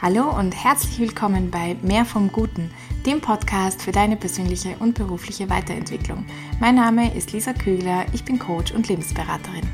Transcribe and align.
Hallo 0.00 0.30
und 0.30 0.52
herzlich 0.52 1.00
willkommen 1.00 1.50
bei 1.50 1.76
Mehr 1.82 2.04
vom 2.04 2.30
Guten, 2.30 2.70
dem 3.04 3.20
Podcast 3.20 3.82
für 3.82 3.90
deine 3.90 4.14
persönliche 4.14 4.76
und 4.78 4.94
berufliche 4.94 5.50
Weiterentwicklung. 5.50 6.24
Mein 6.60 6.76
Name 6.76 7.12
ist 7.16 7.32
Lisa 7.32 7.52
Kügler, 7.52 8.06
ich 8.12 8.24
bin 8.24 8.38
Coach 8.38 8.70
und 8.70 8.88
Lebensberaterin. 8.88 9.66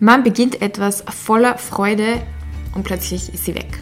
Man 0.00 0.24
beginnt 0.24 0.60
etwas 0.60 1.02
voller 1.02 1.56
Freude 1.56 2.20
und 2.74 2.82
plötzlich 2.82 3.32
ist 3.32 3.44
sie 3.44 3.54
weg. 3.54 3.78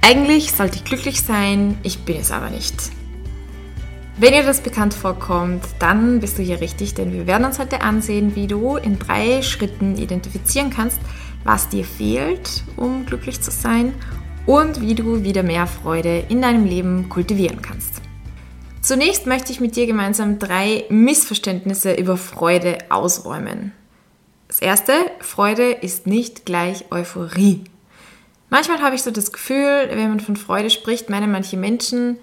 Eigentlich 0.00 0.52
sollte 0.52 0.76
ich 0.76 0.84
glücklich 0.84 1.20
sein, 1.20 1.76
ich 1.82 2.06
bin 2.06 2.16
es 2.16 2.32
aber 2.32 2.48
nicht. 2.48 2.90
Wenn 4.16 4.32
dir 4.32 4.44
das 4.44 4.60
bekannt 4.60 4.94
vorkommt, 4.94 5.64
dann 5.80 6.20
bist 6.20 6.38
du 6.38 6.42
hier 6.42 6.60
richtig, 6.60 6.94
denn 6.94 7.12
wir 7.12 7.26
werden 7.26 7.44
uns 7.44 7.58
heute 7.58 7.80
ansehen, 7.80 8.36
wie 8.36 8.46
du 8.46 8.76
in 8.76 9.00
drei 9.00 9.42
Schritten 9.42 9.96
identifizieren 9.98 10.70
kannst, 10.70 11.00
was 11.42 11.68
dir 11.68 11.84
fehlt, 11.84 12.62
um 12.76 13.06
glücklich 13.06 13.40
zu 13.40 13.50
sein 13.50 13.92
und 14.46 14.80
wie 14.80 14.94
du 14.94 15.24
wieder 15.24 15.42
mehr 15.42 15.66
Freude 15.66 16.24
in 16.28 16.42
deinem 16.42 16.64
Leben 16.64 17.08
kultivieren 17.08 17.60
kannst. 17.60 18.02
Zunächst 18.80 19.26
möchte 19.26 19.50
ich 19.50 19.60
mit 19.60 19.74
dir 19.74 19.86
gemeinsam 19.86 20.38
drei 20.38 20.84
Missverständnisse 20.90 21.94
über 21.94 22.16
Freude 22.16 22.78
ausräumen. 22.90 23.72
Das 24.46 24.60
erste, 24.60 24.92
Freude 25.18 25.72
ist 25.72 26.06
nicht 26.06 26.46
gleich 26.46 26.84
Euphorie. 26.92 27.64
Manchmal 28.48 28.80
habe 28.80 28.94
ich 28.94 29.02
so 29.02 29.10
das 29.10 29.32
Gefühl, 29.32 29.88
wenn 29.90 30.08
man 30.08 30.20
von 30.20 30.36
Freude 30.36 30.70
spricht, 30.70 31.10
meinen 31.10 31.32
manche 31.32 31.56
Menschen, 31.56 32.18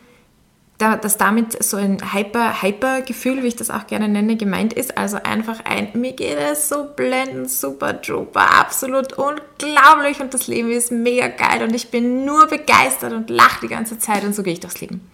dass 0.81 1.17
damit 1.17 1.63
so 1.63 1.77
ein 1.77 2.13
Hyper-Hyper-Gefühl, 2.13 3.43
wie 3.43 3.47
ich 3.47 3.55
das 3.55 3.69
auch 3.69 3.87
gerne 3.87 4.07
nenne, 4.07 4.35
gemeint 4.35 4.73
ist. 4.73 4.97
Also 4.97 5.17
einfach 5.17 5.63
ein, 5.65 5.89
mir 5.93 6.13
geht 6.13 6.37
es 6.37 6.69
so 6.69 6.85
blendend, 6.95 7.49
super 7.49 7.93
duper, 7.93 8.59
absolut 8.59 9.13
unglaublich 9.13 10.19
und 10.19 10.33
das 10.33 10.47
Leben 10.47 10.71
ist 10.71 10.91
mega 10.91 11.27
geil 11.27 11.63
und 11.63 11.75
ich 11.75 11.91
bin 11.91 12.25
nur 12.25 12.47
begeistert 12.47 13.13
und 13.13 13.29
lache 13.29 13.61
die 13.61 13.67
ganze 13.67 13.99
Zeit 13.99 14.23
und 14.23 14.35
so 14.35 14.43
gehe 14.43 14.53
ich 14.53 14.59
durchs 14.59 14.81
Leben. 14.81 15.09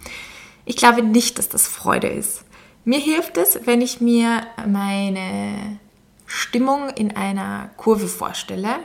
Ich 0.65 0.77
glaube 0.77 1.03
nicht, 1.03 1.37
dass 1.37 1.49
das 1.49 1.67
Freude 1.67 2.07
ist. 2.07 2.43
Mir 2.85 2.99
hilft 2.99 3.37
es, 3.37 3.59
wenn 3.65 3.81
ich 3.81 3.99
mir 3.99 4.43
meine 4.65 5.79
Stimmung 6.25 6.89
in 6.89 7.15
einer 7.15 7.69
Kurve 7.77 8.07
vorstelle. 8.07 8.75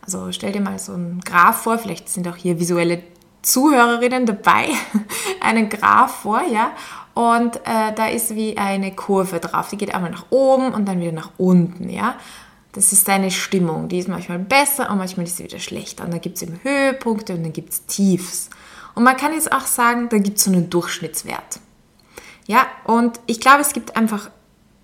Also 0.00 0.32
stell 0.32 0.52
dir 0.52 0.60
mal 0.60 0.78
so 0.78 0.92
einen 0.94 1.20
Graph 1.20 1.62
vor, 1.62 1.78
vielleicht 1.78 2.08
sind 2.08 2.26
auch 2.26 2.36
hier 2.36 2.58
visuelle 2.58 3.02
Zuhörerinnen 3.42 4.26
dabei 4.26 4.68
einen 5.40 5.68
Graph 5.68 6.22
vor, 6.22 6.42
ja. 6.42 6.72
Und 7.14 7.56
äh, 7.56 7.92
da 7.94 8.06
ist 8.08 8.34
wie 8.34 8.56
eine 8.56 8.94
Kurve 8.94 9.38
drauf. 9.38 9.68
Die 9.70 9.76
geht 9.76 9.94
einmal 9.94 10.10
nach 10.10 10.26
oben 10.30 10.72
und 10.72 10.86
dann 10.86 11.00
wieder 11.00 11.12
nach 11.12 11.30
unten, 11.36 11.90
ja. 11.90 12.14
Das 12.72 12.92
ist 12.92 13.06
deine 13.06 13.30
Stimmung. 13.30 13.88
Die 13.88 13.98
ist 13.98 14.08
manchmal 14.08 14.38
besser 14.38 14.90
und 14.90 14.96
manchmal 14.96 15.26
ist 15.26 15.36
sie 15.36 15.44
wieder 15.44 15.58
schlechter. 15.58 16.04
Und 16.04 16.14
da 16.14 16.18
gibt 16.18 16.36
es 16.36 16.42
eben 16.42 16.58
Höhepunkte 16.62 17.34
und 17.34 17.42
dann 17.42 17.52
gibt 17.52 17.72
es 17.72 17.84
Tiefs. 17.84 18.48
Und 18.94 19.04
man 19.04 19.16
kann 19.16 19.34
jetzt 19.34 19.52
auch 19.52 19.66
sagen, 19.66 20.08
da 20.08 20.18
gibt 20.18 20.38
es 20.38 20.44
so 20.44 20.50
einen 20.50 20.70
Durchschnittswert. 20.70 21.60
Ja, 22.46 22.66
und 22.84 23.20
ich 23.26 23.40
glaube, 23.40 23.60
es 23.60 23.72
gibt 23.74 23.96
einfach 23.96 24.30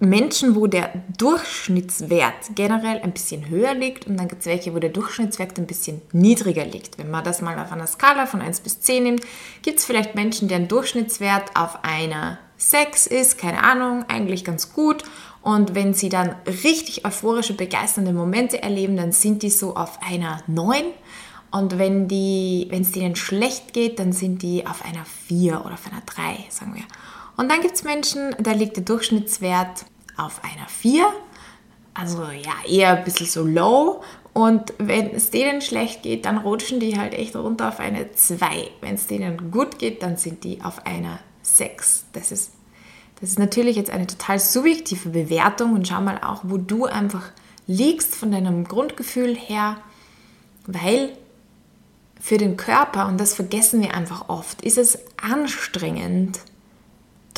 Menschen, 0.00 0.54
wo 0.54 0.68
der 0.68 0.92
Durchschnittswert 1.16 2.54
generell 2.54 3.00
ein 3.00 3.12
bisschen 3.12 3.48
höher 3.48 3.74
liegt 3.74 4.06
und 4.06 4.16
dann 4.16 4.28
gibt 4.28 4.42
es 4.42 4.46
welche, 4.46 4.72
wo 4.74 4.78
der 4.78 4.90
Durchschnittswert 4.90 5.58
ein 5.58 5.66
bisschen 5.66 6.00
niedriger 6.12 6.64
liegt. 6.64 6.98
Wenn 6.98 7.10
man 7.10 7.24
das 7.24 7.42
mal 7.42 7.58
auf 7.58 7.72
einer 7.72 7.88
Skala 7.88 8.26
von 8.26 8.40
1 8.40 8.60
bis 8.60 8.80
10 8.80 9.02
nimmt, 9.02 9.22
gibt 9.62 9.80
es 9.80 9.84
vielleicht 9.84 10.14
Menschen, 10.14 10.46
deren 10.46 10.68
Durchschnittswert 10.68 11.56
auf 11.56 11.82
einer 11.82 12.38
6 12.58 13.08
ist, 13.08 13.38
keine 13.38 13.64
Ahnung, 13.64 14.04
eigentlich 14.06 14.44
ganz 14.44 14.72
gut. 14.72 15.02
Und 15.42 15.74
wenn 15.74 15.94
sie 15.94 16.08
dann 16.08 16.36
richtig 16.46 17.04
euphorische, 17.04 17.54
begeisternde 17.54 18.12
Momente 18.12 18.62
erleben, 18.62 18.96
dann 18.96 19.12
sind 19.12 19.42
die 19.42 19.50
so 19.50 19.74
auf 19.74 19.98
einer 20.02 20.42
9. 20.46 20.84
Und 21.50 21.78
wenn 21.78 22.04
es 22.70 22.92
denen 22.92 23.16
schlecht 23.16 23.72
geht, 23.72 23.98
dann 23.98 24.12
sind 24.12 24.42
die 24.42 24.66
auf 24.66 24.84
einer 24.84 25.04
4 25.26 25.64
oder 25.64 25.74
auf 25.74 25.86
einer 25.90 26.02
3, 26.04 26.44
sagen 26.50 26.74
wir. 26.74 26.84
Und 27.38 27.50
dann 27.50 27.60
gibt 27.60 27.76
es 27.76 27.84
Menschen, 27.84 28.34
da 28.40 28.50
liegt 28.50 28.76
der 28.76 28.82
Durchschnittswert 28.82 29.84
auf 30.16 30.42
einer 30.42 30.68
4, 30.68 31.06
also 31.94 32.24
ja, 32.24 32.68
eher 32.68 32.98
ein 32.98 33.04
bisschen 33.04 33.26
so 33.26 33.44
low. 33.44 34.02
Und 34.32 34.74
wenn 34.78 35.12
es 35.12 35.30
denen 35.30 35.60
schlecht 35.60 36.02
geht, 36.02 36.24
dann 36.24 36.38
rutschen 36.38 36.80
die 36.80 36.98
halt 36.98 37.14
echt 37.14 37.36
runter 37.36 37.68
auf 37.68 37.78
eine 37.78 38.10
2. 38.12 38.70
Wenn 38.80 38.96
es 38.96 39.06
denen 39.06 39.52
gut 39.52 39.78
geht, 39.78 40.02
dann 40.02 40.16
sind 40.16 40.42
die 40.42 40.62
auf 40.62 40.84
einer 40.84 41.20
6. 41.42 42.06
Das 42.12 42.32
ist, 42.32 42.54
das 43.20 43.30
ist 43.30 43.38
natürlich 43.38 43.76
jetzt 43.76 43.90
eine 43.90 44.08
total 44.08 44.40
subjektive 44.40 45.10
Bewertung 45.10 45.74
und 45.74 45.86
schau 45.86 46.00
mal 46.00 46.18
auch, 46.18 46.40
wo 46.42 46.56
du 46.56 46.86
einfach 46.86 47.30
liegst 47.68 48.16
von 48.16 48.32
deinem 48.32 48.64
Grundgefühl 48.64 49.36
her, 49.36 49.76
weil 50.66 51.16
für 52.20 52.36
den 52.36 52.56
Körper, 52.56 53.06
und 53.06 53.20
das 53.20 53.34
vergessen 53.34 53.80
wir 53.80 53.94
einfach 53.94 54.28
oft, 54.28 54.62
ist 54.62 54.76
es 54.76 54.98
anstrengend, 55.22 56.40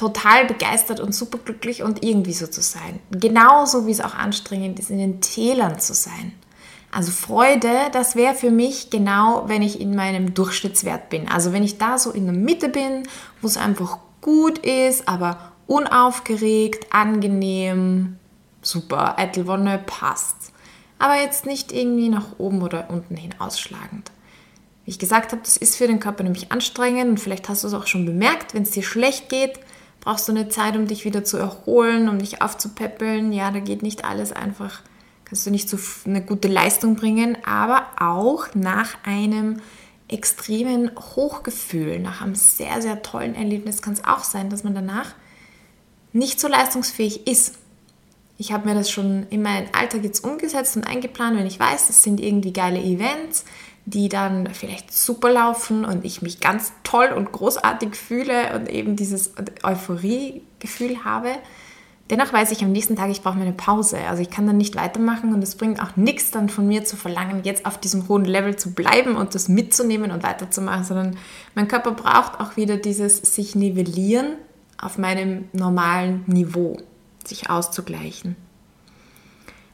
total 0.00 0.47
begeistert 0.47 0.99
und 0.99 1.15
superglücklich 1.15 1.83
und 1.83 2.03
irgendwie 2.03 2.33
so 2.33 2.47
zu 2.47 2.62
sein. 2.62 3.00
Genauso 3.11 3.87
wie 3.87 3.91
es 3.91 4.00
auch 4.00 4.15
anstrengend 4.15 4.78
ist, 4.78 4.88
in 4.88 4.97
den 4.97 5.21
Tälern 5.21 5.78
zu 5.78 5.93
sein. 5.93 6.33
Also 6.91 7.12
Freude, 7.12 7.69
das 7.93 8.16
wäre 8.16 8.34
für 8.34 8.50
mich 8.50 8.89
genau, 8.89 9.44
wenn 9.47 9.60
ich 9.60 9.78
in 9.78 9.94
meinem 9.94 10.33
Durchschnittswert 10.33 11.10
bin. 11.10 11.28
Also 11.28 11.53
wenn 11.53 11.62
ich 11.62 11.77
da 11.77 11.99
so 11.99 12.12
in 12.12 12.25
der 12.25 12.34
Mitte 12.34 12.71
bin, 12.71 13.03
wo 13.43 13.47
es 13.47 13.59
einfach 13.59 13.99
gut 14.22 14.56
ist, 14.60 15.06
aber 15.06 15.53
unaufgeregt, 15.66 16.87
angenehm, 16.94 18.16
super, 18.62 19.19
Eitelwonne 19.19 19.83
passt. 19.84 20.55
Aber 20.99 21.21
jetzt 21.21 21.44
nicht 21.44 21.72
irgendwie 21.72 22.09
nach 22.09 22.39
oben 22.39 22.62
oder 22.62 22.89
unten 22.89 23.16
hin 23.16 23.34
ausschlagend. 23.39 24.10
Wie 24.87 24.93
ich 24.93 24.99
gesagt 24.99 25.33
habe, 25.33 25.43
das 25.44 25.59
ist 25.59 25.77
für 25.77 25.87
den 25.87 26.00
Körper 26.00 26.22
nämlich 26.22 26.50
anstrengend 26.50 27.10
und 27.10 27.21
vielleicht 27.21 27.50
hast 27.50 27.65
du 27.65 27.69
es 27.69 27.75
auch 27.75 27.87
schon 27.87 28.06
bemerkt, 28.06 28.55
wenn 28.55 28.62
es 28.62 28.71
dir 28.71 28.83
schlecht 28.83 29.28
geht, 29.28 29.60
brauchst 30.00 30.28
du 30.28 30.33
eine 30.33 30.49
Zeit, 30.49 30.77
um 30.77 30.87
dich 30.87 31.05
wieder 31.05 31.25
zu 31.25 31.37
erholen, 31.37 32.09
um 32.09 32.19
dich 32.19 32.43
aufzupäppeln. 32.43 33.33
Ja, 33.33 33.50
da 33.50 33.61
geht 33.61 33.83
nicht 33.83 34.05
alles 34.05 34.33
einfach, 34.33 34.81
kannst 35.25 35.47
du 35.47 35.50
nicht 35.50 35.69
so 35.69 35.78
eine 36.06 36.22
gute 36.22 36.49
Leistung 36.49 36.97
bringen, 36.97 37.38
aber 37.44 37.87
auch 37.99 38.55
nach 38.55 38.97
einem 39.05 39.60
extremen 40.09 40.91
Hochgefühl, 40.97 42.00
nach 42.00 42.21
einem 42.21 42.34
sehr, 42.34 42.83
sehr 42.83 43.03
tollen 43.03 43.34
Erlebnis 43.34 43.81
kann 43.81 43.93
es 43.93 44.05
auch 44.05 44.25
sein, 44.25 44.50
dass 44.50 44.65
man 44.65 44.75
danach 44.75 45.15
nicht 46.12 46.41
so 46.41 46.49
leistungsfähig 46.49 47.27
ist. 47.28 47.55
Ich 48.37 48.53
habe 48.53 48.69
mir 48.69 48.75
das 48.75 48.91
schon 48.91 49.27
in 49.31 49.43
meinen 49.43 49.69
Alltag 49.75 50.03
jetzt 50.03 50.25
umgesetzt 50.25 50.77
und 50.77 50.87
eingeplant, 50.87 51.39
wenn 51.39 51.47
ich 51.47 51.60
weiß, 51.60 51.87
das 51.87 52.03
sind 52.03 52.21
irgendwie 52.21 52.53
geile 52.53 52.83
Events, 52.83 53.44
die 53.86 54.08
dann 54.08 54.48
vielleicht 54.52 54.92
super 54.94 55.30
laufen 55.30 55.84
und 55.84 56.04
ich 56.04 56.22
mich 56.22 56.41
ganz 56.41 56.72
toll 56.84 57.08
und 57.16 57.32
großartig 57.32 57.96
fühle 57.96 58.54
und 58.54 58.68
eben 58.68 58.96
dieses 58.96 59.32
Euphorie-Gefühl 59.62 61.04
habe. 61.04 61.30
Dennoch 62.10 62.32
weiß 62.32 62.50
ich 62.50 62.64
am 62.64 62.72
nächsten 62.72 62.96
Tag, 62.96 63.10
ich 63.10 63.22
brauche 63.22 63.38
eine 63.38 63.52
Pause. 63.52 63.98
Also 64.08 64.20
ich 64.20 64.30
kann 64.30 64.46
dann 64.46 64.56
nicht 64.56 64.74
weitermachen 64.74 65.32
und 65.32 65.42
es 65.42 65.54
bringt 65.54 65.80
auch 65.80 65.96
nichts 65.96 66.32
dann 66.32 66.48
von 66.48 66.66
mir 66.66 66.84
zu 66.84 66.96
verlangen, 66.96 67.42
jetzt 67.44 67.66
auf 67.66 67.78
diesem 67.78 68.08
hohen 68.08 68.24
Level 68.24 68.56
zu 68.56 68.72
bleiben 68.72 69.14
und 69.14 69.36
das 69.36 69.48
mitzunehmen 69.48 70.10
und 70.10 70.24
weiterzumachen, 70.24 70.84
sondern 70.84 71.16
mein 71.54 71.68
Körper 71.68 71.92
braucht 71.92 72.41
auch 72.41 72.56
wieder 72.56 72.76
dieses 72.76 73.18
sich 73.18 73.54
nivellieren 73.54 74.34
auf 74.76 74.98
meinem 74.98 75.48
normalen 75.52 76.24
Niveau, 76.26 76.78
sich 77.24 77.48
auszugleichen. 77.48 78.34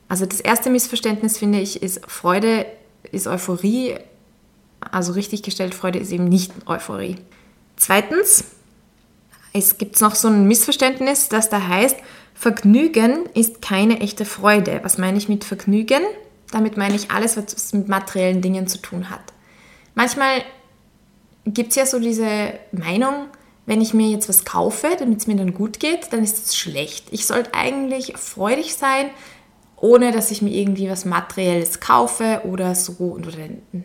Also 0.09 0.27
das 0.27 0.41
erste 0.41 0.69
Missverständnis 0.69 1.39
finde 1.39 1.61
ich 1.61 1.83
ist 1.83 2.05
Freude 2.07 2.67
ist 3.13 3.27
Euphorie, 3.27 3.97
also 4.81 5.13
richtig 5.13 5.43
gestellt, 5.43 5.75
Freude 5.75 5.99
ist 5.99 6.13
eben 6.13 6.29
nicht 6.29 6.53
Euphorie. 6.67 7.17
Zweitens, 7.77 8.45
es 9.53 9.79
gibt 9.79 10.01
noch 10.01 10.15
so 10.15 10.29
ein 10.29 10.47
Missverständnis, 10.47 11.29
das 11.29 11.49
da 11.49 11.67
heißt, 11.67 11.97
Vergnügen 12.35 13.27
ist 13.35 13.63
keine 13.63 14.01
echte 14.01 14.27
Freude. 14.27 14.81
Was 14.83 14.99
meine 14.99 15.17
ich 15.17 15.29
mit 15.29 15.45
Vergnügen? 15.45 16.03
Damit 16.51 16.77
meine 16.77 16.95
ich 16.95 17.11
alles, 17.11 17.37
was 17.37 17.73
mit 17.73 17.89
materiellen 17.89 18.43
Dingen 18.43 18.69
zu 18.69 18.79
tun 18.79 19.09
hat. 19.09 19.33
Manchmal 19.95 20.43
gibt 21.47 21.71
es 21.71 21.77
ja 21.77 21.87
so 21.87 21.99
diese 21.99 22.53
Meinung, 22.73 23.29
wenn 23.65 23.81
ich 23.81 23.95
mir 23.95 24.09
jetzt 24.09 24.29
was 24.29 24.45
kaufe, 24.45 24.89
damit 24.99 25.21
es 25.21 25.27
mir 25.27 25.37
dann 25.37 25.55
gut 25.55 25.81
geht, 25.81 26.13
dann 26.13 26.23
ist 26.23 26.47
es 26.47 26.57
schlecht. 26.57 27.07
Ich 27.11 27.27
sollte 27.27 27.55
eigentlich 27.55 28.13
freudig 28.17 28.75
sein, 28.75 29.11
ohne 29.79 30.11
dass 30.11 30.31
ich 30.31 30.41
mir 30.41 30.55
irgendwie 30.55 30.89
was 30.89 31.05
Materielles 31.05 31.81
kaufe 31.81 32.43
oder 32.45 32.75
so 32.75 32.95
oder 32.99 33.33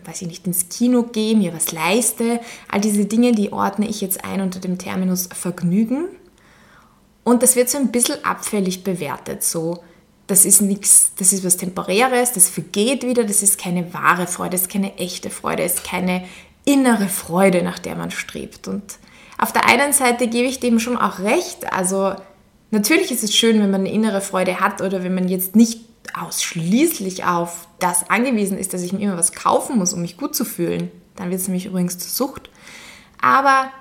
weiß 0.06 0.22
ich 0.22 0.28
nicht 0.28 0.48
ins 0.48 0.70
Kino 0.70 1.04
gehe, 1.04 1.36
mir 1.36 1.54
was 1.54 1.72
leiste. 1.72 2.40
All 2.70 2.80
diese 2.80 3.06
Dinge, 3.06 3.34
die 3.34 3.52
ordne 3.52 3.88
ich 3.88 4.00
jetzt 4.02 4.24
ein 4.24 4.42
unter 4.42 4.60
dem 4.60 4.78
Terminus 4.78 5.28
Vergnügen. 5.34 6.06
Und 7.24 7.44
das 7.44 7.56
wird 7.56 7.70
so 7.70 7.78
ein 7.78 7.92
bisschen 7.92 8.24
abfällig 8.24 8.84
bewertet, 8.84 9.44
so 9.44 9.84
das 10.32 10.46
ist 10.46 10.62
nichts, 10.62 11.12
das 11.18 11.34
ist 11.34 11.44
was 11.44 11.58
Temporäres, 11.58 12.32
das 12.32 12.50
vergeht 12.50 13.04
wieder, 13.04 13.26
das 13.26 13.44
ist 13.44 13.60
keine 13.60 13.94
wahre 13.94 14.28
Freude, 14.28 14.52
das 14.52 14.62
ist 14.62 14.72
keine 14.72 14.98
echte 14.98 15.30
Freude, 15.30 15.64
das 15.64 15.76
ist 15.76 15.84
keine 15.84 16.24
innere 16.64 17.10
Freude, 17.10 17.64
nach 17.64 17.80
der 17.80 17.96
man 17.96 18.12
strebt. 18.12 18.70
Und 18.70 18.98
auf 19.38 19.52
der 19.52 19.68
einen 19.68 19.92
Seite 19.92 20.28
gebe 20.28 20.48
ich 20.48 20.62
dem 20.62 20.80
schon 20.80 20.98
auch 20.98 21.20
recht, 21.20 21.74
also 21.74 22.14
Natürlich 22.72 23.12
ist 23.12 23.24
es 23.24 23.36
schön, 23.36 23.60
wenn 23.60 23.70
man 23.70 23.82
eine 23.82 23.92
innere 23.92 24.22
Freude 24.22 24.60
hat 24.60 24.82
oder 24.82 25.04
wenn 25.04 25.14
man 25.14 25.28
jetzt 25.28 25.56
nicht 25.56 25.82
ausschließlich 26.20 27.26
auf 27.26 27.68
das 27.80 28.10
angewiesen 28.10 28.58
ist, 28.58 28.74
dass 28.74 28.82
ich 28.82 28.94
mir 28.94 29.02
immer 29.02 29.18
was 29.18 29.34
kaufen 29.34 29.78
muss, 29.78 29.94
um 29.94 30.02
mich 30.02 30.18
gut 30.18 30.36
zu 30.36 30.46
fühlen, 30.46 30.90
dann 31.16 31.30
wird 31.30 31.42
es 31.42 31.48
nämlich 31.48 31.66
übrigens 31.66 31.98
zur 31.98 32.10
Sucht. 32.10 32.50
Aber 33.22 33.72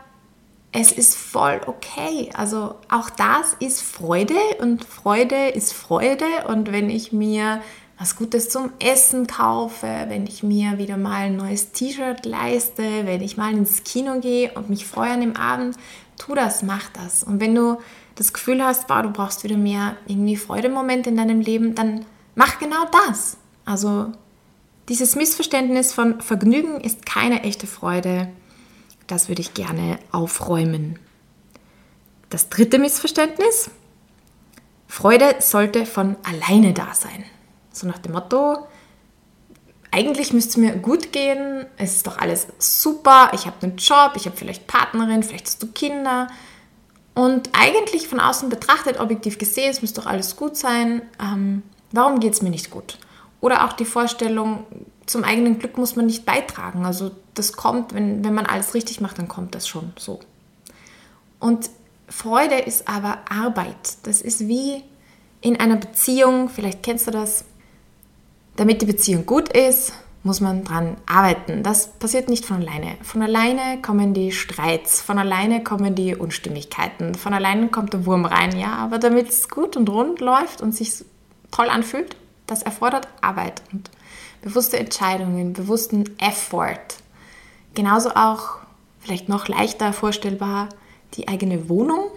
es 0.72 0.92
ist 0.92 1.16
voll 1.16 1.60
okay. 1.66 2.31
Also 2.34 2.75
auch 2.88 3.10
das 3.10 3.56
ist 3.58 3.82
Freude 3.82 4.34
und 4.60 4.84
Freude 4.84 5.48
ist 5.48 5.72
Freude. 5.72 6.26
Und 6.48 6.72
wenn 6.72 6.90
ich 6.90 7.12
mir 7.12 7.62
was 7.98 8.16
Gutes 8.16 8.48
zum 8.48 8.70
Essen 8.78 9.26
kaufe, 9.26 10.06
wenn 10.08 10.26
ich 10.26 10.43
mir 10.43 10.78
wieder 10.78 10.96
mal 10.96 11.26
ein 11.26 11.36
neues 11.36 11.72
T-Shirt 11.72 12.25
leiste, 12.25 12.82
wenn 13.04 13.20
ich 13.20 13.36
mal 13.36 13.52
ins 13.52 13.84
Kino 13.84 14.20
gehe 14.20 14.52
und 14.52 14.70
mich 14.70 14.86
freue 14.86 15.10
an 15.10 15.20
dem 15.20 15.36
Abend, 15.36 15.76
tu 16.16 16.34
das, 16.34 16.62
mach 16.62 16.88
das. 16.90 17.25
Und 17.25 17.40
wenn 17.40 17.54
du 17.54 17.78
das 18.14 18.32
Gefühl 18.32 18.64
hast, 18.64 18.88
wow, 18.88 19.02
du 19.02 19.10
brauchst 19.10 19.44
wieder 19.44 19.56
mehr 19.56 19.96
irgendwie 20.06 20.36
Freudemomente 20.36 21.10
in 21.10 21.16
deinem 21.16 21.40
Leben, 21.40 21.74
dann 21.74 22.04
mach 22.34 22.58
genau 22.58 22.86
das. 23.06 23.36
Also 23.64 24.12
dieses 24.88 25.16
Missverständnis 25.16 25.92
von 25.92 26.20
Vergnügen 26.20 26.80
ist 26.80 27.06
keine 27.06 27.42
echte 27.42 27.66
Freude. 27.66 28.28
Das 29.06 29.28
würde 29.28 29.40
ich 29.40 29.54
gerne 29.54 29.98
aufräumen. 30.12 30.98
Das 32.28 32.48
dritte 32.48 32.78
Missverständnis. 32.78 33.70
Freude 34.86 35.36
sollte 35.38 35.86
von 35.86 36.16
alleine 36.24 36.72
da 36.72 36.94
sein. 36.94 37.24
So 37.72 37.86
nach 37.86 37.98
dem 37.98 38.12
Motto, 38.12 38.66
eigentlich 39.92 40.32
müsste 40.32 40.50
es 40.50 40.56
mir 40.56 40.76
gut 40.76 41.12
gehen, 41.12 41.66
es 41.76 41.96
ist 41.96 42.06
doch 42.06 42.18
alles 42.18 42.46
super, 42.58 43.30
ich 43.34 43.46
habe 43.46 43.56
einen 43.62 43.76
Job, 43.76 44.12
ich 44.14 44.26
habe 44.26 44.36
vielleicht 44.36 44.66
Partnerin, 44.66 45.22
vielleicht 45.22 45.46
hast 45.46 45.62
du 45.62 45.68
Kinder. 45.68 46.28
Und 47.14 47.50
eigentlich 47.52 48.08
von 48.08 48.20
außen 48.20 48.48
betrachtet, 48.48 49.00
objektiv 49.00 49.38
gesehen, 49.38 49.70
es 49.70 49.82
müsste 49.82 50.00
doch 50.00 50.06
alles 50.06 50.36
gut 50.36 50.56
sein. 50.56 51.02
Ähm, 51.20 51.62
warum 51.92 52.20
geht 52.20 52.34
es 52.34 52.42
mir 52.42 52.50
nicht 52.50 52.70
gut? 52.70 52.98
Oder 53.40 53.66
auch 53.66 53.72
die 53.72 53.84
Vorstellung, 53.84 54.64
zum 55.06 55.24
eigenen 55.24 55.58
Glück 55.58 55.76
muss 55.76 55.96
man 55.96 56.06
nicht 56.06 56.24
beitragen. 56.24 56.84
Also 56.84 57.10
das 57.34 57.52
kommt, 57.54 57.94
wenn, 57.94 58.24
wenn 58.24 58.34
man 58.34 58.46
alles 58.46 58.74
richtig 58.74 59.00
macht, 59.00 59.18
dann 59.18 59.28
kommt 59.28 59.54
das 59.54 59.66
schon 59.66 59.92
so. 59.98 60.20
Und 61.40 61.70
Freude 62.08 62.56
ist 62.56 62.88
aber 62.88 63.18
Arbeit. 63.28 63.96
Das 64.04 64.20
ist 64.20 64.46
wie 64.46 64.84
in 65.40 65.58
einer 65.58 65.76
Beziehung, 65.76 66.48
vielleicht 66.48 66.82
kennst 66.82 67.06
du 67.06 67.10
das, 67.10 67.44
damit 68.56 68.82
die 68.82 68.86
Beziehung 68.86 69.24
gut 69.24 69.48
ist, 69.48 69.92
muss 70.22 70.40
man 70.40 70.64
dran 70.64 70.96
arbeiten. 71.06 71.62
Das 71.62 71.88
passiert 71.93 72.28
nicht 72.28 72.44
von 72.44 72.62
alleine. 72.62 72.96
Von 73.02 73.22
alleine 73.22 73.81
kommen 73.81 74.12
die 74.12 74.32
Streits, 74.32 75.00
von 75.00 75.19
alleine 75.19 75.62
kommen 75.62 75.94
die 75.94 76.14
Unstimmigkeiten, 76.14 77.14
von 77.14 77.32
alleine 77.32 77.69
kommt 77.69 77.94
der 77.94 78.05
Wurm 78.05 78.26
rein, 78.26 78.58
ja, 78.58 78.75
aber 78.75 78.99
damit 78.99 79.31
es 79.31 79.49
gut 79.49 79.76
und 79.76 79.88
rund 79.88 80.20
läuft 80.20 80.61
und 80.61 80.75
sich 80.75 81.05
toll 81.50 81.70
anfühlt, 81.70 82.17
das 82.46 82.62
erfordert 82.62 83.08
Arbeit 83.22 83.62
und 83.72 83.90
bewusste 84.43 84.78
Entscheidungen, 84.78 85.55
bewussten 85.55 86.05
Effort. 86.19 86.99
Genauso 87.75 88.11
auch, 88.11 88.58
vielleicht 88.99 89.28
noch 89.28 89.49
leichter 89.49 89.93
vorstellbar, 89.93 90.69
die 91.14 91.28
eigene 91.28 91.69
Wohnung. 91.69 92.11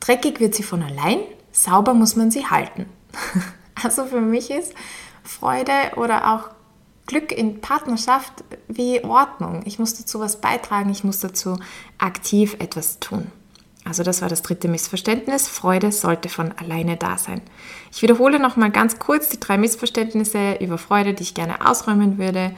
Dreckig 0.00 0.40
wird 0.40 0.54
sie 0.54 0.62
von 0.62 0.82
allein, 0.82 1.18
sauber 1.52 1.92
muss 1.94 2.16
man 2.16 2.30
sie 2.30 2.46
halten. 2.46 2.86
Also 3.82 4.06
für 4.06 4.20
mich 4.20 4.52
ist 4.52 4.72
Freude 5.24 5.72
oder 5.96 6.32
auch 6.32 6.53
Glück 7.06 7.32
in 7.32 7.60
Partnerschaft 7.60 8.44
wie 8.68 9.04
Ordnung. 9.04 9.62
Ich 9.66 9.78
muss 9.78 9.94
dazu 9.94 10.20
was 10.20 10.40
beitragen, 10.40 10.90
ich 10.90 11.04
muss 11.04 11.20
dazu 11.20 11.58
aktiv 11.98 12.56
etwas 12.58 12.98
tun. 12.98 13.26
Also 13.84 14.02
das 14.02 14.22
war 14.22 14.30
das 14.30 14.40
dritte 14.40 14.66
Missverständnis. 14.68 15.46
Freude 15.46 15.92
sollte 15.92 16.30
von 16.30 16.52
alleine 16.52 16.96
da 16.96 17.18
sein. 17.18 17.42
Ich 17.92 18.00
wiederhole 18.00 18.38
nochmal 18.38 18.70
ganz 18.70 18.98
kurz 18.98 19.28
die 19.28 19.40
drei 19.40 19.58
Missverständnisse 19.58 20.54
über 20.60 20.78
Freude, 20.78 21.12
die 21.12 21.22
ich 21.22 21.34
gerne 21.34 21.66
ausräumen 21.66 22.16
würde. 22.16 22.54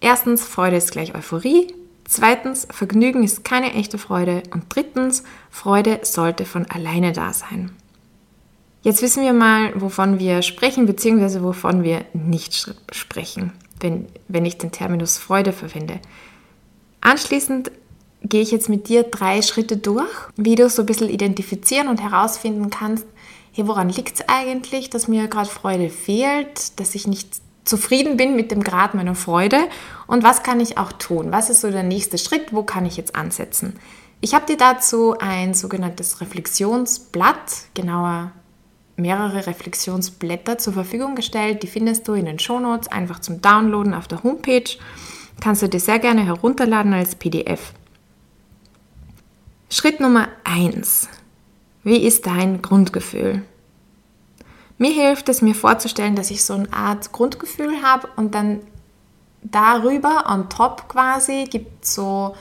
Erstens, 0.00 0.44
Freude 0.44 0.76
ist 0.76 0.90
gleich 0.90 1.14
Euphorie. 1.14 1.74
Zweitens, 2.06 2.66
Vergnügen 2.70 3.22
ist 3.22 3.44
keine 3.44 3.74
echte 3.74 3.98
Freude. 3.98 4.42
Und 4.52 4.64
drittens, 4.68 5.22
Freude 5.50 6.00
sollte 6.02 6.46
von 6.46 6.64
alleine 6.70 7.12
da 7.12 7.34
sein. 7.34 7.70
Jetzt 8.82 9.00
wissen 9.00 9.22
wir 9.22 9.32
mal, 9.32 9.72
wovon 9.80 10.18
wir 10.18 10.42
sprechen, 10.42 10.84
beziehungsweise 10.84 11.42
wovon 11.42 11.82
wir 11.82 12.04
nicht 12.12 12.74
sprechen, 12.92 13.52
wenn, 13.80 14.06
wenn 14.28 14.46
ich 14.46 14.58
den 14.58 14.72
Terminus 14.72 15.18
Freude 15.18 15.52
verwende. 15.52 16.00
Anschließend 17.00 17.70
gehe 18.22 18.40
ich 18.40 18.50
jetzt 18.50 18.68
mit 18.68 18.88
dir 18.88 19.02
drei 19.02 19.42
Schritte 19.42 19.76
durch, 19.76 20.10
wie 20.36 20.54
du 20.54 20.68
so 20.70 20.82
ein 20.82 20.86
bisschen 20.86 21.10
identifizieren 21.10 21.88
und 21.88 22.02
herausfinden 22.02 22.70
kannst, 22.70 23.06
hey, 23.52 23.68
woran 23.68 23.88
liegt 23.88 24.20
es 24.20 24.28
eigentlich, 24.28 24.90
dass 24.90 25.08
mir 25.08 25.28
gerade 25.28 25.48
Freude 25.48 25.90
fehlt, 25.90 26.78
dass 26.80 26.94
ich 26.94 27.06
nicht 27.06 27.28
zufrieden 27.64 28.16
bin 28.16 28.36
mit 28.36 28.50
dem 28.50 28.62
Grad 28.62 28.94
meiner 28.94 29.14
Freude 29.14 29.58
und 30.06 30.22
was 30.22 30.42
kann 30.42 30.60
ich 30.60 30.76
auch 30.78 30.92
tun? 30.92 31.32
Was 31.32 31.50
ist 31.50 31.60
so 31.60 31.70
der 31.70 31.82
nächste 31.82 32.18
Schritt? 32.18 32.52
Wo 32.52 32.62
kann 32.62 32.84
ich 32.86 32.96
jetzt 32.96 33.14
ansetzen? 33.14 33.78
Ich 34.20 34.34
habe 34.34 34.46
dir 34.46 34.56
dazu 34.56 35.16
ein 35.18 35.54
sogenanntes 35.54 36.20
Reflexionsblatt, 36.20 37.66
genauer 37.74 38.32
mehrere 38.96 39.46
Reflexionsblätter 39.46 40.58
zur 40.58 40.72
Verfügung 40.72 41.14
gestellt. 41.14 41.62
Die 41.62 41.66
findest 41.66 42.06
du 42.08 42.14
in 42.14 42.26
den 42.26 42.38
Shownotes 42.38 42.88
einfach 42.88 43.20
zum 43.20 43.40
Downloaden 43.40 43.94
auf 43.94 44.08
der 44.08 44.22
Homepage. 44.22 44.78
Kannst 45.40 45.62
du 45.62 45.68
dir 45.68 45.80
sehr 45.80 45.98
gerne 45.98 46.24
herunterladen 46.24 46.92
als 46.92 47.14
PDF. 47.14 47.72
Schritt 49.70 50.00
Nummer 50.00 50.28
1. 50.44 51.08
Wie 51.82 51.98
ist 51.98 52.26
dein 52.26 52.62
Grundgefühl? 52.62 53.42
Mir 54.78 54.92
hilft 54.92 55.28
es, 55.28 55.42
mir 55.42 55.54
vorzustellen, 55.54 56.16
dass 56.16 56.30
ich 56.30 56.44
so 56.44 56.54
eine 56.54 56.72
Art 56.72 57.12
Grundgefühl 57.12 57.82
habe 57.82 58.08
und 58.16 58.34
dann 58.34 58.60
darüber, 59.42 60.24
on 60.28 60.48
top 60.48 60.88
quasi, 60.88 61.44
gibt 61.50 61.84
es 61.84 61.94
so 61.94 62.34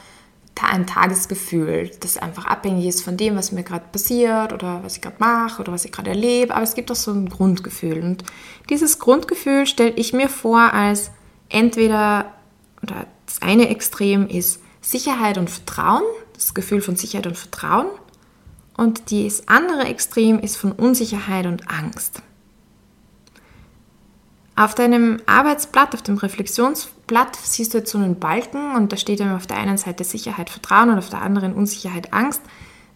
ein 0.61 0.87
Tagesgefühl, 0.87 1.91
das 1.99 2.17
einfach 2.17 2.45
abhängig 2.45 2.85
ist 2.85 3.03
von 3.03 3.17
dem, 3.17 3.35
was 3.35 3.51
mir 3.51 3.63
gerade 3.63 3.85
passiert 3.91 4.53
oder 4.53 4.81
was 4.83 4.95
ich 4.95 5.01
gerade 5.01 5.17
mache 5.19 5.61
oder 5.61 5.71
was 5.71 5.85
ich 5.85 5.91
gerade 5.91 6.11
erlebe. 6.11 6.53
Aber 6.53 6.63
es 6.63 6.75
gibt 6.75 6.91
auch 6.91 6.95
so 6.95 7.11
ein 7.11 7.29
Grundgefühl. 7.29 8.01
Und 8.01 8.23
dieses 8.69 8.99
Grundgefühl 8.99 9.65
stelle 9.65 9.91
ich 9.91 10.13
mir 10.13 10.29
vor 10.29 10.73
als 10.73 11.11
entweder, 11.49 12.33
oder 12.81 13.07
das 13.25 13.41
eine 13.41 13.69
Extrem 13.69 14.27
ist 14.27 14.61
Sicherheit 14.81 15.37
und 15.37 15.49
Vertrauen 15.49 16.03
das 16.33 16.53
Gefühl 16.53 16.81
von 16.81 16.95
Sicherheit 16.95 17.27
und 17.27 17.37
Vertrauen. 17.37 17.87
Und 18.75 19.11
das 19.11 19.47
andere 19.47 19.85
Extrem 19.85 20.39
ist 20.39 20.57
von 20.57 20.71
Unsicherheit 20.71 21.45
und 21.45 21.69
Angst. 21.69 22.21
Auf 24.55 24.75
deinem 24.75 25.19
Arbeitsblatt, 25.25 25.95
auf 25.95 26.03
dem 26.03 26.17
Reflexionsblatt, 26.17 27.35
siehst 27.35 27.73
du 27.73 27.79
jetzt 27.79 27.91
so 27.91 27.97
einen 27.97 28.19
Balken 28.19 28.75
und 28.75 28.91
da 28.91 28.97
steht 28.97 29.19
dann 29.19 29.35
auf 29.35 29.47
der 29.47 29.57
einen 29.57 29.77
Seite 29.77 30.03
Sicherheit, 30.03 30.49
Vertrauen 30.51 30.91
und 30.91 30.99
auf 30.99 31.09
der 31.09 31.21
anderen 31.21 31.53
Unsicherheit, 31.53 32.13
Angst. 32.13 32.41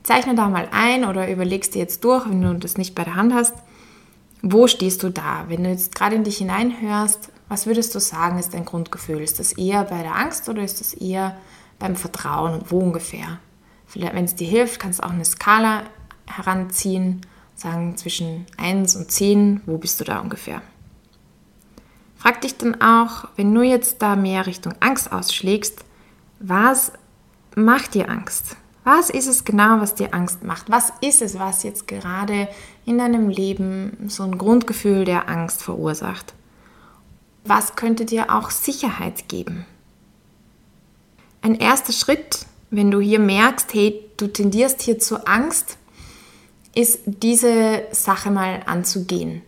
Zeichne 0.04 0.36
da 0.36 0.50
mal 0.50 0.68
ein 0.72 1.04
oder 1.04 1.30
überlegst 1.30 1.74
dir 1.74 1.80
jetzt 1.80 2.04
durch, 2.04 2.30
wenn 2.30 2.42
du 2.42 2.54
das 2.54 2.78
nicht 2.78 2.94
bei 2.94 3.04
der 3.04 3.16
Hand 3.16 3.34
hast, 3.34 3.56
wo 4.44 4.68
stehst 4.68 5.02
du 5.02 5.10
da? 5.10 5.46
Wenn 5.48 5.64
du 5.64 5.72
jetzt 5.72 5.96
gerade 5.96 6.16
in 6.16 6.24
dich 6.24 6.38
hineinhörst, 6.38 7.32
was 7.50 7.66
würdest 7.66 7.96
du 7.96 8.00
sagen, 8.00 8.38
ist 8.38 8.54
dein 8.54 8.66
Grundgefühl? 8.66 9.22
Ist 9.22 9.40
das 9.40 9.54
eher 9.54 9.84
bei 9.84 10.04
der 10.04 10.16
Angst 10.16 10.48
oder 10.50 10.62
ist 10.62 10.80
das 10.80 10.94
eher 10.94 11.36
beim 11.80 11.96
Vertrauen 11.96 12.54
und 12.54 12.72
wo 12.72 12.80
ungefähr. 12.80 13.40
Vielleicht, 13.86 14.14
wenn 14.14 14.26
es 14.26 14.36
dir 14.36 14.48
hilft, 14.48 14.80
kannst 14.80 15.00
du 15.00 15.04
auch 15.04 15.12
eine 15.12 15.26
Skala 15.26 15.84
heranziehen, 16.26 17.22
sagen 17.56 17.98
zwischen 17.98 18.46
1 18.58 18.96
und 18.96 19.12
10, 19.12 19.62
wo 19.66 19.78
bist 19.78 20.00
du 20.00 20.04
da 20.04 20.20
ungefähr. 20.20 20.62
Frag 22.28 22.42
dich 22.42 22.58
dann 22.58 22.82
auch, 22.82 23.30
wenn 23.38 23.56
du 23.56 23.62
jetzt 23.62 24.02
da 24.02 24.18
mehr 24.18 24.48
Richtung 24.48 24.74
Angst 24.82 25.14
ausschlägst, 25.14 25.86
was 26.42 26.92
macht 27.56 27.94
dir 27.94 28.10
Angst? 28.10 28.58
Was 28.84 29.10
ist 29.10 29.28
es 29.28 29.46
genau, 29.46 29.80
was 29.80 29.96
dir 29.96 30.14
Angst 30.14 30.44
macht? 30.44 30.70
Was 30.70 30.92
ist 31.00 31.22
es, 31.22 31.40
was 31.40 31.64
jetzt 31.64 31.88
gerade 31.88 32.50
in 32.86 32.98
deinem 32.98 33.30
Leben 33.30 33.96
so 34.10 34.24
ein 34.24 34.38
Grundgefühl 34.38 35.06
der 35.06 35.30
Angst 35.30 35.64
verursacht? 35.64 36.34
Was 37.46 37.78
könnte 37.78 38.04
dir 38.04 38.30
auch 38.30 38.50
Sicherheit 38.50 39.30
geben? 39.30 39.66
ein 41.42 41.56
erster 41.56 41.94
Schritt, 41.94 42.46
wenn 42.72 42.92
du 42.92 43.00
hier 43.00 43.20
merkst, 43.20 43.74
hey, 43.74 44.04
du 44.18 44.28
tendierst 44.28 44.82
hier 44.82 45.00
zur 45.00 45.30
Angst, 45.30 45.78
ist 46.76 47.00
diese 47.06 47.84
Sache 47.92 48.32
mal 48.32 48.64
anzugehen, 48.66 49.44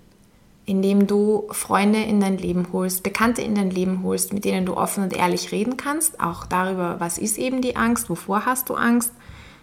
indem 0.70 1.08
du 1.08 1.48
Freunde 1.50 2.00
in 2.00 2.20
dein 2.20 2.38
Leben 2.38 2.68
holst, 2.72 3.02
Bekannte 3.02 3.42
in 3.42 3.56
dein 3.56 3.72
Leben 3.72 4.04
holst, 4.04 4.34
mit 4.34 4.46
denen 4.46 4.68
du 4.68 4.78
offen 4.78 5.04
und 5.04 5.14
ehrlich 5.14 5.52
reden 5.52 5.78
kannst, 5.78 6.20
auch 6.20 6.46
darüber, 6.46 7.00
was 7.00 7.18
ist 7.18 7.40
eben 7.40 7.64
die 7.64 7.76
Angst, 7.76 8.08
wovor 8.08 8.46
hast 8.46 8.70
du 8.70 8.76
Angst. 8.76 9.12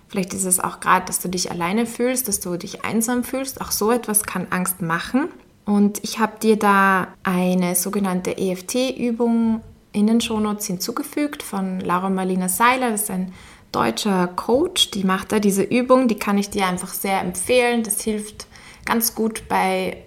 Vielleicht 0.08 0.34
ist 0.34 0.44
es 0.44 0.58
auch 0.58 0.80
gerade, 0.80 1.06
dass 1.06 1.20
du 1.20 1.28
dich 1.28 1.52
alleine 1.52 1.86
fühlst, 1.86 2.26
dass 2.26 2.40
du 2.40 2.56
dich 2.56 2.84
einsam 2.84 3.22
fühlst. 3.22 3.60
Auch 3.60 3.70
so 3.70 3.92
etwas 3.92 4.24
kann 4.24 4.48
Angst 4.50 4.82
machen. 4.82 5.28
Und 5.64 6.02
ich 6.02 6.18
habe 6.18 6.40
dir 6.40 6.56
da 6.56 7.08
eine 7.22 7.76
sogenannte 7.76 8.36
EFT-Übung 8.36 9.60
in 9.92 10.08
den 10.08 10.20
Shownotes 10.20 10.66
hinzugefügt 10.66 11.44
von 11.44 11.78
Laura 11.80 12.10
Marlina 12.10 12.48
Seiler. 12.48 12.90
Das 12.90 13.02
ist 13.02 13.10
ein 13.12 13.32
deutscher 13.70 14.26
Coach, 14.26 14.90
die 14.90 15.04
macht 15.04 15.30
da 15.30 15.38
diese 15.38 15.62
Übung. 15.62 16.08
Die 16.08 16.18
kann 16.18 16.36
ich 16.36 16.50
dir 16.50 16.66
einfach 16.66 16.92
sehr 16.92 17.20
empfehlen. 17.20 17.84
Das 17.84 18.00
hilft 18.00 18.46
ganz 18.84 19.14
gut 19.14 19.44
bei 19.48 19.98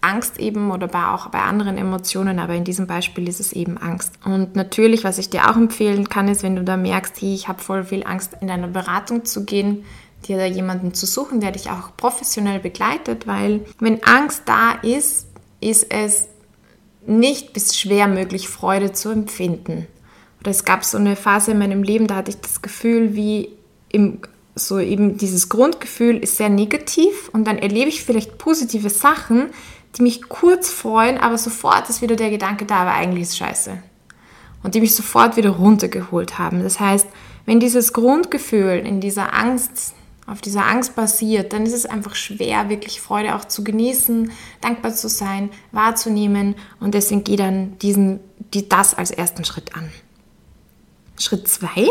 Angst 0.00 0.38
eben 0.38 0.70
oder 0.70 0.88
bei, 0.88 1.06
auch 1.08 1.28
bei 1.28 1.40
anderen 1.40 1.76
Emotionen, 1.76 2.38
aber 2.38 2.54
in 2.54 2.64
diesem 2.64 2.86
Beispiel 2.86 3.28
ist 3.28 3.40
es 3.40 3.52
eben 3.52 3.78
Angst. 3.78 4.14
Und 4.24 4.56
natürlich, 4.56 5.04
was 5.04 5.18
ich 5.18 5.30
dir 5.30 5.50
auch 5.50 5.56
empfehlen 5.56 6.08
kann, 6.08 6.28
ist, 6.28 6.42
wenn 6.42 6.56
du 6.56 6.64
da 6.64 6.76
merkst, 6.76 7.20
hey, 7.20 7.34
ich 7.34 7.48
habe 7.48 7.62
voll 7.62 7.84
viel 7.84 8.04
Angst, 8.04 8.36
in 8.40 8.50
eine 8.50 8.68
Beratung 8.68 9.24
zu 9.24 9.44
gehen, 9.44 9.84
dir 10.26 10.36
da 10.36 10.44
jemanden 10.44 10.94
zu 10.94 11.06
suchen, 11.06 11.40
der 11.40 11.52
dich 11.52 11.70
auch 11.70 11.96
professionell 11.96 12.60
begleitet, 12.60 13.26
weil 13.26 13.64
wenn 13.78 14.02
Angst 14.04 14.42
da 14.46 14.72
ist, 14.82 15.26
ist 15.60 15.86
es 15.90 16.28
nicht 17.06 17.52
bis 17.52 17.78
schwer 17.78 18.06
möglich, 18.06 18.48
Freude 18.48 18.92
zu 18.92 19.10
empfinden. 19.10 19.86
Oder 20.40 20.50
es 20.50 20.64
gab 20.64 20.84
so 20.84 20.98
eine 20.98 21.16
Phase 21.16 21.52
in 21.52 21.58
meinem 21.58 21.82
Leben, 21.82 22.06
da 22.06 22.16
hatte 22.16 22.30
ich 22.30 22.40
das 22.40 22.62
Gefühl, 22.62 23.14
wie 23.14 23.50
im, 23.90 24.20
so 24.54 24.78
eben 24.78 25.16
dieses 25.16 25.48
Grundgefühl 25.48 26.18
ist 26.18 26.36
sehr 26.36 26.48
negativ 26.48 27.30
und 27.32 27.46
dann 27.46 27.58
erlebe 27.58 27.88
ich 27.88 28.04
vielleicht 28.04 28.38
positive 28.38 28.90
Sachen, 28.90 29.50
die 29.96 30.02
mich 30.02 30.28
kurz 30.28 30.70
freuen, 30.70 31.18
aber 31.18 31.38
sofort 31.38 31.88
ist 31.90 32.02
wieder 32.02 32.16
der 32.16 32.30
Gedanke 32.30 32.64
da, 32.64 32.76
aber 32.82 32.92
eigentlich 32.92 33.22
ist 33.22 33.38
scheiße. 33.38 33.78
Und 34.62 34.74
die 34.74 34.80
mich 34.80 34.94
sofort 34.94 35.36
wieder 35.36 35.50
runtergeholt 35.50 36.38
haben. 36.38 36.62
Das 36.62 36.78
heißt, 36.80 37.08
wenn 37.46 37.60
dieses 37.60 37.92
Grundgefühl 37.92 38.82
in 38.84 39.00
dieser 39.00 39.34
Angst, 39.34 39.94
auf 40.26 40.40
dieser 40.40 40.66
Angst 40.66 40.94
basiert, 40.94 41.52
dann 41.52 41.64
ist 41.64 41.72
es 41.72 41.86
einfach 41.86 42.14
schwer, 42.14 42.68
wirklich 42.68 43.00
Freude 43.00 43.34
auch 43.34 43.44
zu 43.44 43.64
genießen, 43.64 44.30
dankbar 44.60 44.94
zu 44.94 45.08
sein, 45.08 45.50
wahrzunehmen 45.72 46.54
und 46.78 46.94
deswegen 46.94 47.24
geh 47.24 47.36
dann 47.36 47.76
diesen, 47.78 48.20
die, 48.54 48.68
das 48.68 48.94
als 48.94 49.10
ersten 49.10 49.44
Schritt 49.44 49.74
an. 49.74 49.90
Schritt 51.18 51.48
2. 51.48 51.88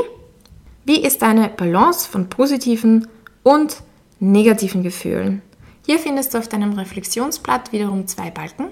Wie 0.86 1.01
ist 1.03 1.22
deine 1.22 1.50
Balance 1.50 2.08
von 2.08 2.29
positiven 2.29 3.08
und 3.44 3.84
negativen 4.20 4.84
Gefühlen? 4.84 5.41
Hier 5.89 5.98
findest 5.98 6.36
du 6.36 6.38
auf 6.38 6.48
deinem 6.48 6.74
Reflexionsblatt 6.74 7.72
wiederum 7.72 8.05
zwei 8.05 8.29
Balken. 8.29 8.67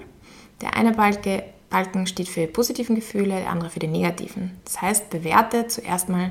Der 0.60 0.76
eine 0.76 0.92
Balke, 0.92 1.42
Balken 1.68 2.06
steht 2.06 2.28
für 2.28 2.42
die 2.42 2.46
positiven 2.46 2.94
Gefühle, 2.94 3.40
der 3.40 3.50
andere 3.50 3.70
für 3.70 3.80
die 3.80 3.88
negativen. 3.88 4.52
Das 4.64 4.80
heißt, 4.80 5.10
bewerte 5.10 5.66
zuerst 5.66 6.08
mal 6.08 6.30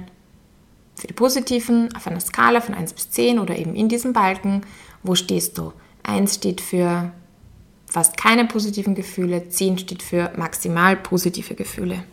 für 0.96 1.08
die 1.08 1.14
positiven 1.14 1.94
auf 1.94 2.08
einer 2.08 2.22
Skala 2.22 2.62
von 2.62 2.74
1 2.74 2.94
bis 2.94 3.10
10 3.10 3.38
oder 3.38 3.58
eben 3.58 3.76
in 3.76 3.90
diesem 3.90 4.14
Balken, 4.14 4.62
wo 5.04 5.14
stehst 5.14 5.58
du? 5.58 5.74
1 6.04 6.36
steht 6.36 6.62
für 6.62 7.12
fast 7.86 8.16
keine 8.16 8.46
positiven 8.46 8.96
Gefühle, 8.96 9.50
10 9.50 9.80
steht 9.80 10.02
für 10.02 10.32
maximal 10.38 10.96
positive 10.96 11.56
Gefühle. 11.56 12.06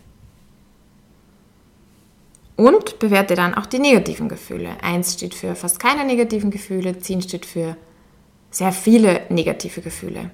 Und 2.56 2.98
bewerte 2.98 3.36
dann 3.36 3.54
auch 3.54 3.66
die 3.66 3.78
negativen 3.78 4.28
Gefühle. 4.28 4.82
1 4.82 5.12
steht 5.12 5.36
für 5.36 5.54
fast 5.54 5.78
keine 5.78 6.04
negativen 6.04 6.50
Gefühle, 6.50 6.98
10 6.98 7.22
steht 7.22 7.46
für 7.46 7.76
sehr 8.54 8.72
viele 8.72 9.22
negative 9.30 9.80
Gefühle. 9.80 10.30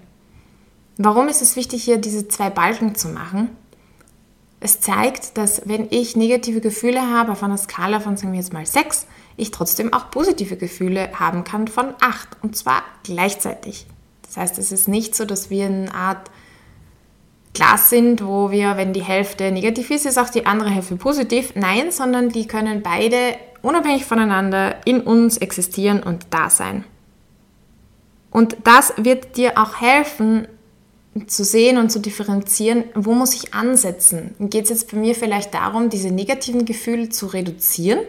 Warum 0.98 1.28
ist 1.28 1.40
es 1.40 1.56
wichtig, 1.56 1.82
hier 1.82 1.96
diese 1.96 2.28
zwei 2.28 2.50
Balken 2.50 2.94
zu 2.94 3.08
machen? 3.08 3.48
Es 4.60 4.80
zeigt, 4.80 5.38
dass 5.38 5.62
wenn 5.64 5.86
ich 5.88 6.16
negative 6.16 6.60
Gefühle 6.60 7.00
habe 7.00 7.32
auf 7.32 7.42
einer 7.42 7.56
Skala 7.56 7.98
von, 8.00 8.18
sagen 8.18 8.32
wir 8.32 8.40
jetzt 8.40 8.52
mal 8.52 8.66
6, 8.66 9.06
ich 9.38 9.50
trotzdem 9.52 9.94
auch 9.94 10.10
positive 10.10 10.58
Gefühle 10.58 11.10
haben 11.18 11.44
kann 11.44 11.66
von 11.66 11.94
8 12.00 12.28
und 12.42 12.56
zwar 12.56 12.82
gleichzeitig. 13.04 13.86
Das 14.22 14.36
heißt, 14.36 14.58
es 14.58 14.70
ist 14.70 14.86
nicht 14.86 15.14
so, 15.14 15.24
dass 15.24 15.48
wir 15.48 15.64
eine 15.64 15.94
Art 15.94 16.30
Glas 17.54 17.88
sind, 17.88 18.24
wo 18.24 18.50
wir, 18.50 18.76
wenn 18.76 18.92
die 18.92 19.02
Hälfte 19.02 19.50
negativ 19.50 19.90
ist, 19.90 20.04
ist 20.04 20.18
auch 20.18 20.28
die 20.28 20.44
andere 20.44 20.68
Hälfte 20.68 20.96
positiv. 20.96 21.54
Nein, 21.54 21.90
sondern 21.90 22.28
die 22.28 22.46
können 22.46 22.82
beide 22.82 23.36
unabhängig 23.62 24.04
voneinander 24.04 24.76
in 24.84 25.00
uns 25.00 25.38
existieren 25.38 26.02
und 26.02 26.26
da 26.30 26.50
sein. 26.50 26.84
Und 28.30 28.56
das 28.64 28.92
wird 28.96 29.36
dir 29.36 29.58
auch 29.58 29.80
helfen, 29.80 30.46
zu 31.26 31.44
sehen 31.44 31.78
und 31.78 31.90
zu 31.90 31.98
differenzieren, 31.98 32.84
wo 32.94 33.12
muss 33.14 33.34
ich 33.34 33.52
ansetzen? 33.52 34.34
Geht 34.38 34.64
es 34.64 34.70
jetzt 34.70 34.92
bei 34.92 34.96
mir 34.96 35.14
vielleicht 35.14 35.52
darum, 35.54 35.90
diese 35.90 36.10
negativen 36.10 36.64
Gefühle 36.64 37.08
zu 37.08 37.26
reduzieren? 37.26 38.00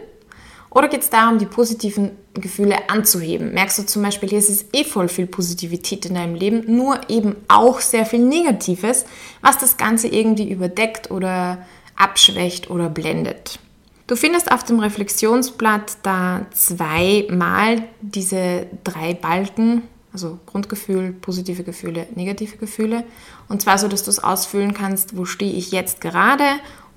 Oder 0.70 0.88
geht 0.88 1.02
es 1.02 1.10
darum, 1.10 1.38
die 1.38 1.46
positiven 1.46 2.12
Gefühle 2.32 2.88
anzuheben? 2.88 3.52
Merkst 3.52 3.78
du 3.78 3.82
zum 3.86 4.02
Beispiel, 4.02 4.30
hier 4.30 4.38
ist 4.38 4.48
es 4.48 4.64
eh 4.72 4.84
voll 4.84 5.08
viel 5.08 5.26
Positivität 5.26 6.06
in 6.06 6.14
deinem 6.14 6.34
Leben, 6.34 6.64
nur 6.66 6.98
eben 7.10 7.36
auch 7.48 7.80
sehr 7.80 8.06
viel 8.06 8.20
Negatives, 8.20 9.04
was 9.42 9.58
das 9.58 9.76
Ganze 9.76 10.08
irgendwie 10.08 10.50
überdeckt 10.50 11.10
oder 11.10 11.66
abschwächt 11.96 12.70
oder 12.70 12.88
blendet. 12.88 13.58
Du 14.06 14.16
findest 14.16 14.50
auf 14.50 14.64
dem 14.64 14.80
Reflexionsblatt 14.80 15.98
da 16.02 16.46
zweimal 16.52 17.84
diese 18.00 18.66
drei 18.82 19.12
Balken, 19.14 19.82
also 20.12 20.38
Grundgefühl, 20.46 21.12
positive 21.12 21.64
Gefühle, 21.64 22.06
negative 22.14 22.56
Gefühle. 22.56 23.04
Und 23.48 23.62
zwar 23.62 23.78
so, 23.78 23.88
dass 23.88 24.02
du 24.02 24.10
es 24.10 24.22
ausfüllen 24.22 24.74
kannst, 24.74 25.16
wo 25.16 25.24
stehe 25.24 25.52
ich 25.52 25.72
jetzt 25.72 26.00
gerade 26.00 26.44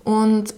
und 0.03 0.53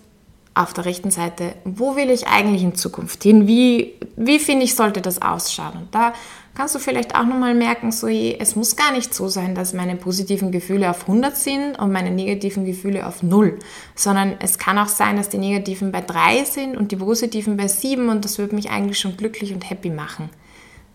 auf 0.58 0.74
der 0.74 0.86
rechten 0.86 1.12
Seite, 1.12 1.54
wo 1.66 1.96
will 1.96 2.10
ich 2.10 2.28
eigentlich 2.28 2.64
in 2.64 2.74
Zukunft 2.74 3.22
hin? 3.22 3.48
Wie, 3.48 3.94
wie 4.16 4.40
finde 4.40 4.66
ich, 4.66 4.74
sollte 4.74 5.02
das 5.02 5.22
ausschauen? 5.22 5.74
Und 5.82 5.94
da 5.94 6.14
kannst 6.56 6.74
du 6.74 6.80
vielleicht 6.80 7.14
auch 7.14 7.26
nochmal 7.26 7.54
merken, 7.54 7.92
so, 7.92 8.08
es 8.08 8.56
muss 8.56 8.76
gar 8.76 8.92
nicht 8.92 9.14
so 9.14 9.28
sein, 9.28 9.54
dass 9.54 9.74
meine 9.74 9.96
positiven 9.96 10.52
Gefühle 10.52 10.90
auf 10.90 11.02
100 11.02 11.38
sind 11.38 11.80
und 11.80 11.92
meine 11.92 12.10
negativen 12.10 12.66
Gefühle 12.66 13.06
auf 13.06 13.22
0, 13.22 13.60
sondern 13.94 14.34
es 14.40 14.58
kann 14.58 14.80
auch 14.80 14.88
sein, 14.88 15.18
dass 15.18 15.30
die 15.30 15.38
negativen 15.38 15.92
bei 15.92 16.02
3 16.02 16.44
sind 16.46 16.76
und 16.76 16.92
die 16.92 16.96
positiven 16.96 17.56
bei 17.56 17.68
7 17.68 18.10
und 18.10 18.26
das 18.26 18.40
würde 18.40 18.56
mich 18.56 18.72
eigentlich 18.72 18.98
schon 18.98 19.16
glücklich 19.16 19.54
und 19.54 19.70
happy 19.70 19.92
machen. 19.92 20.32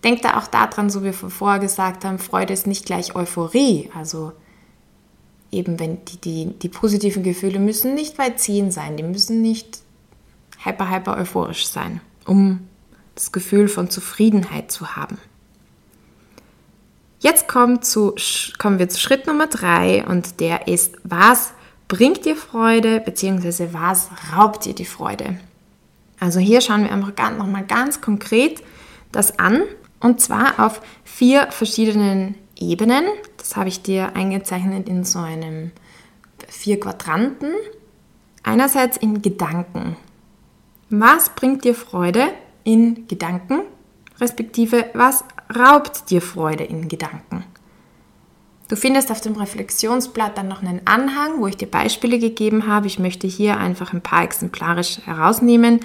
Denk 0.04 0.22
da 0.22 0.38
auch 0.38 0.48
daran, 0.48 0.90
so 0.90 1.00
wie 1.02 1.06
wir 1.06 1.12
vorher 1.12 1.60
gesagt 1.60 2.04
haben, 2.04 2.18
Freude 2.18 2.52
ist 2.52 2.66
nicht 2.66 2.86
gleich 2.86 3.14
Euphorie. 3.14 3.90
Also 3.96 4.32
eben 5.52 5.78
wenn 5.78 6.04
die, 6.06 6.16
die, 6.16 6.46
die 6.58 6.68
positiven 6.68 7.22
Gefühle 7.22 7.60
müssen 7.60 7.94
nicht 7.94 8.16
bei 8.16 8.30
10 8.30 8.72
sein, 8.72 8.96
die 8.96 9.02
müssen 9.02 9.42
nicht 9.42 9.80
hyper, 10.64 10.90
hyper 10.90 11.16
euphorisch 11.18 11.66
sein, 11.66 12.00
um 12.26 12.66
das 13.14 13.30
Gefühl 13.30 13.68
von 13.68 13.90
Zufriedenheit 13.90 14.72
zu 14.72 14.96
haben. 14.96 15.18
Jetzt 17.20 17.46
kommen, 17.46 17.82
zu, 17.82 18.14
kommen 18.58 18.80
wir 18.80 18.88
zu 18.88 18.98
Schritt 18.98 19.26
Nummer 19.28 19.46
3 19.46 20.06
und 20.06 20.40
der 20.40 20.66
ist, 20.66 20.96
was 21.04 21.52
bringt 21.86 22.24
dir 22.24 22.34
Freude 22.34 23.00
bzw. 23.00 23.68
was 23.72 24.08
raubt 24.34 24.64
dir 24.64 24.74
die 24.74 24.86
Freude? 24.86 25.38
Also 26.18 26.40
hier 26.40 26.60
schauen 26.60 26.84
wir 26.84 26.90
einfach 26.90 27.12
nochmal 27.36 27.64
ganz 27.64 28.00
konkret 28.00 28.62
das 29.12 29.38
an 29.38 29.62
und 30.02 30.20
zwar 30.20 30.58
auf 30.58 30.82
vier 31.04 31.50
verschiedenen 31.50 32.34
Ebenen. 32.58 33.04
Das 33.36 33.56
habe 33.56 33.68
ich 33.68 33.82
dir 33.82 34.14
eingezeichnet 34.14 34.88
in 34.88 35.04
so 35.04 35.20
einem 35.20 35.70
vier 36.48 36.78
Quadranten. 36.78 37.52
Einerseits 38.42 38.96
in 38.96 39.22
Gedanken. 39.22 39.96
Was 40.90 41.30
bringt 41.30 41.64
dir 41.64 41.74
Freude 41.74 42.28
in 42.64 43.06
Gedanken? 43.06 43.60
Respektive, 44.20 44.86
was 44.94 45.24
raubt 45.56 46.10
dir 46.10 46.20
Freude 46.20 46.64
in 46.64 46.88
Gedanken? 46.88 47.44
Du 48.68 48.76
findest 48.76 49.10
auf 49.10 49.20
dem 49.20 49.36
Reflexionsblatt 49.36 50.36
dann 50.36 50.48
noch 50.48 50.62
einen 50.62 50.86
Anhang, 50.86 51.40
wo 51.40 51.46
ich 51.46 51.56
dir 51.56 51.70
Beispiele 51.70 52.18
gegeben 52.18 52.66
habe. 52.66 52.86
Ich 52.86 52.98
möchte 52.98 53.26
hier 53.26 53.58
einfach 53.58 53.92
ein 53.92 54.00
paar 54.00 54.24
exemplarisch 54.24 54.98
herausnehmen, 55.04 55.80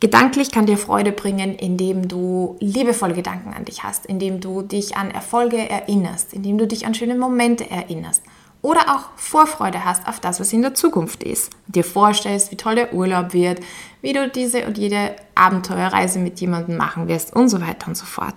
Gedanklich 0.00 0.52
kann 0.52 0.66
dir 0.66 0.78
Freude 0.78 1.10
bringen, 1.10 1.56
indem 1.56 2.06
du 2.06 2.56
liebevolle 2.60 3.14
Gedanken 3.14 3.52
an 3.52 3.64
dich 3.64 3.82
hast, 3.82 4.06
indem 4.06 4.40
du 4.40 4.62
dich 4.62 4.96
an 4.96 5.10
Erfolge 5.10 5.56
erinnerst, 5.56 6.32
indem 6.32 6.56
du 6.56 6.68
dich 6.68 6.86
an 6.86 6.94
schöne 6.94 7.16
Momente 7.16 7.68
erinnerst 7.68 8.22
oder 8.62 8.80
auch 8.94 9.10
Vorfreude 9.16 9.84
hast 9.84 10.06
auf 10.08 10.20
das, 10.20 10.40
was 10.40 10.52
in 10.52 10.62
der 10.62 10.74
Zukunft 10.74 11.22
ist. 11.22 11.50
Dir 11.66 11.84
vorstellst, 11.84 12.50
wie 12.50 12.56
toll 12.56 12.74
der 12.74 12.92
Urlaub 12.92 13.32
wird, 13.32 13.60
wie 14.00 14.12
du 14.12 14.28
diese 14.28 14.66
und 14.66 14.78
jede 14.78 15.16
Abenteuerreise 15.34 16.18
mit 16.18 16.40
jemandem 16.40 16.76
machen 16.76 17.08
wirst 17.08 17.34
und 17.34 17.48
so 17.48 17.60
weiter 17.60 17.88
und 17.88 17.96
so 17.96 18.06
fort. 18.06 18.34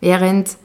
Während 0.00 0.56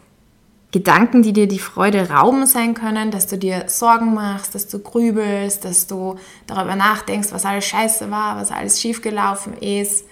Gedanken, 0.71 1.21
die 1.21 1.33
dir 1.33 1.47
die 1.47 1.59
Freude 1.59 2.09
rauben 2.09 2.45
sein 2.47 2.73
können, 2.73 3.11
dass 3.11 3.27
du 3.27 3.37
dir 3.37 3.65
Sorgen 3.67 4.13
machst, 4.13 4.55
dass 4.55 4.67
du 4.67 4.79
grübelst, 4.79 5.63
dass 5.63 5.87
du 5.87 6.15
darüber 6.47 6.75
nachdenkst, 6.75 7.31
was 7.31 7.45
alles 7.45 7.65
scheiße 7.65 8.11
war, 8.11 8.37
was 8.37 8.51
alles 8.51 8.81
schiefgelaufen 8.81 9.53
ist, 9.57 10.05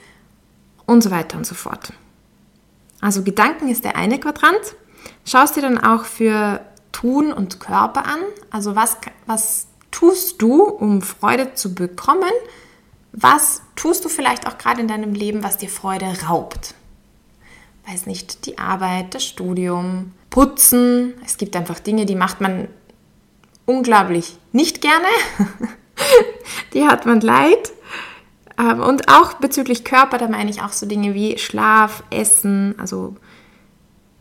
und 0.86 1.04
so 1.04 1.12
weiter 1.12 1.38
und 1.38 1.46
so 1.46 1.56
fort. 1.56 1.94
Also 3.02 3.24
Gedanken 3.24 3.68
ist 3.68 3.84
der 3.84 3.96
eine 3.96 4.20
Quadrant. 4.20 4.76
Schaust 5.26 5.56
dir 5.56 5.62
dann 5.62 5.78
auch 5.78 6.06
für 6.06 6.62
Tun 6.92 7.34
und 7.34 7.60
Körper 7.60 8.06
an. 8.06 8.20
Also 8.50 8.76
was, 8.76 8.98
was 9.26 9.68
tust 9.92 10.42
du, 10.42 10.64
um 10.64 11.02
Freude 11.02 11.54
zu 11.54 11.74
bekommen? 11.76 12.32
Was 13.12 13.62
tust 13.76 14.06
du 14.06 14.10
vielleicht 14.10 14.48
auch 14.48 14.58
gerade 14.58 14.82
in 14.82 14.88
deinem 14.88 15.14
Leben, 15.14 15.44
was 15.44 15.58
dir 15.58 15.70
Freude 15.70 16.06
raubt? 16.28 16.74
Weiß 17.88 18.06
nicht, 18.06 18.46
die 18.46 18.58
Arbeit, 18.58 19.14
das 19.14 19.26
Studium, 19.26 20.14
Putzen. 20.30 21.14
Es 21.26 21.38
gibt 21.38 21.56
einfach 21.56 21.80
Dinge, 21.80 22.06
die 22.06 22.16
macht 22.16 22.42
man 22.42 22.70
unglaublich 23.66 24.38
nicht 24.52 24.82
gerne. 24.82 25.08
die 26.74 26.88
hat 26.88 27.06
man 27.06 27.22
leid. 27.22 27.72
Ähm, 28.60 28.82
und 28.82 29.10
auch 29.10 29.34
bezüglich 29.36 29.84
Körper, 29.84 30.18
da 30.18 30.28
meine 30.28 30.50
ich 30.50 30.62
auch 30.62 30.72
so 30.72 30.86
Dinge 30.86 31.14
wie 31.14 31.38
Schlaf, 31.38 32.04
Essen, 32.10 32.76
also 32.78 33.16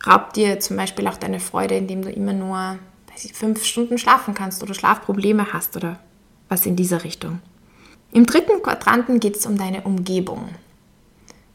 raubt 0.05 0.35
dir 0.35 0.59
zum 0.59 0.77
Beispiel 0.77 1.07
auch 1.07 1.17
deine 1.17 1.39
Freude, 1.39 1.75
indem 1.75 2.01
du 2.01 2.11
immer 2.11 2.33
nur 2.33 2.77
fünf 3.33 3.63
Stunden 3.63 3.97
schlafen 3.97 4.33
kannst 4.33 4.63
oder 4.63 4.73
Schlafprobleme 4.73 5.53
hast 5.53 5.75
oder 5.75 5.99
was 6.49 6.65
in 6.65 6.75
dieser 6.75 7.03
Richtung. 7.03 7.39
Im 8.11 8.25
dritten 8.25 8.61
Quadranten 8.61 9.19
geht 9.19 9.37
es 9.37 9.45
um 9.45 9.57
deine 9.57 9.81
Umgebung. 9.81 10.49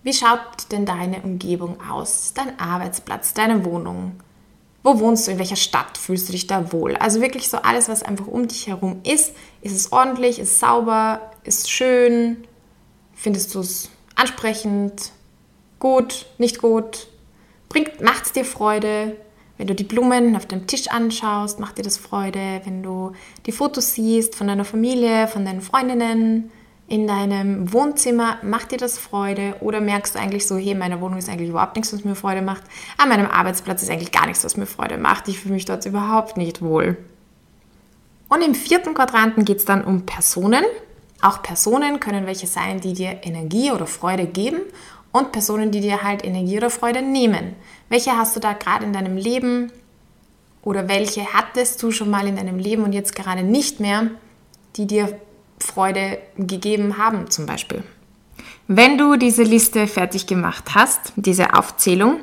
Wie 0.03 0.13
schaut 0.13 0.73
denn 0.73 0.87
deine 0.87 1.23
Umgebung 1.23 1.79
aus? 1.89 2.33
Dein 2.35 2.59
Arbeitsplatz, 2.59 3.35
deine 3.35 3.65
Wohnung? 3.65 4.13
Wo 4.83 4.99
wohnst 5.01 5.27
du? 5.27 5.33
In 5.33 5.39
welcher 5.39 5.57
Stadt 5.57 5.99
fühlst 5.99 6.29
du 6.29 6.33
dich 6.33 6.47
da 6.47 6.73
wohl? 6.73 6.97
Also 6.97 7.21
wirklich 7.21 7.49
so 7.49 7.59
alles, 7.59 7.89
was 7.89 8.03
einfach 8.03 8.27
um 8.27 8.49
dich 8.49 8.69
herum 8.69 9.01
ist. 9.05 9.35
Ist 9.61 9.77
es 9.77 9.93
ordentlich? 9.93 10.39
Ist 10.39 10.53
es 10.53 10.61
sauber? 10.61 11.21
Ist 11.45 11.65
es 11.65 11.71
schön? 11.71 12.45
Findest 13.21 13.53
du 13.57 13.61
es 13.61 13.91
ansprechend? 14.15 15.11
Gut? 15.81 16.27
Nicht 16.39 16.61
gut? 16.61 17.09
Macht 18.01 18.27
es 18.27 18.33
dir 18.33 18.45
Freude? 18.45 19.17
Wenn 19.57 19.67
du 19.67 19.75
die 19.75 19.85
Blumen 19.85 20.37
auf 20.37 20.47
dem 20.47 20.69
Tisch 20.69 20.87
anschaust, 20.89 21.59
macht 21.59 21.79
dir 21.79 21.83
das 21.83 21.97
Freude. 21.99 22.61
Wenn 22.65 22.85
du 22.85 23.13
die 23.45 23.51
Fotos 23.51 23.95
siehst 23.95 24.37
von 24.37 24.47
deiner 24.47 24.65
Familie, 24.65 25.27
von 25.27 25.45
deinen 25.45 25.63
Freundinnen 25.63 26.53
in 26.87 27.09
deinem 27.09 27.73
Wohnzimmer, 27.73 28.39
macht 28.43 28.71
dir 28.71 28.79
das 28.79 28.99
Freude? 28.99 29.57
Oder 29.61 29.81
merkst 29.81 30.15
du 30.15 30.21
eigentlich 30.21 30.47
so, 30.47 30.57
hey, 30.57 30.77
meine 30.77 31.01
Wohnung 31.01 31.19
ist 31.19 31.29
eigentlich 31.29 31.51
überhaupt 31.51 31.75
nichts, 31.75 31.93
was 31.93 32.05
mir 32.05 32.15
Freude 32.15 32.41
macht. 32.41 32.63
An 32.99 33.09
meinem 33.09 33.27
Arbeitsplatz 33.27 33.83
ist 33.83 33.91
eigentlich 33.91 34.13
gar 34.13 34.27
nichts, 34.27 34.45
was 34.45 34.57
mir 34.57 34.67
Freude 34.67 34.97
macht. 34.97 35.27
Ich 35.27 35.41
fühle 35.41 35.55
mich 35.55 35.65
dort 35.65 35.85
überhaupt 35.87 36.37
nicht 36.37 36.63
wohl. 36.63 36.97
Und 38.29 38.43
im 38.43 38.55
vierten 38.55 38.95
Quadranten 38.95 39.45
geht 39.45 39.59
es 39.59 39.65
dann 39.65 39.85
um 39.85 40.07
Personen. 40.07 40.65
Auch 41.21 41.43
Personen 41.43 42.01
können 42.01 42.27
welche 42.27 42.47
sein, 42.47 42.81
die 42.81 42.93
dir 42.93 43.21
Energie 43.23 43.73
oder 43.73 43.87
Freude 43.87 44.27
geben 44.27 44.61
und 45.11 45.33
Personen, 45.33 45.71
die 45.71 45.81
dir 45.81 46.03
halt 46.03 46.25
Energie 46.25 46.59
oder 46.59 46.71
Freude 46.71 47.03
nehmen. 47.03 47.57
Welche 47.89 48.13
hast 48.13 48.37
du 48.37 48.41
da 48.41 48.53
gerade 48.53 48.85
in 48.85 48.93
deinem 48.93 49.17
Leben 49.17 49.73
oder 50.63 50.89
welche 50.89 51.33
hattest 51.33 51.83
du 51.83 51.91
schon 51.91 52.11
mal 52.11 52.27
in 52.27 52.37
deinem 52.37 52.59
Leben 52.59 52.85
und 52.85 52.93
jetzt 52.93 53.17
gerade 53.17 53.43
nicht 53.43 53.81
mehr, 53.81 54.11
die 54.77 54.87
dir 54.87 55.19
Freude 55.59 56.19
gegeben 56.37 56.99
haben 56.99 57.31
zum 57.31 57.47
Beispiel? 57.47 57.83
Wenn 58.69 58.99
du 58.99 59.17
diese 59.17 59.43
Liste 59.43 59.87
fertig 59.87 60.27
gemacht 60.27 60.75
hast, 60.75 61.15
diese 61.17 61.55
Aufzählung, 61.55 62.21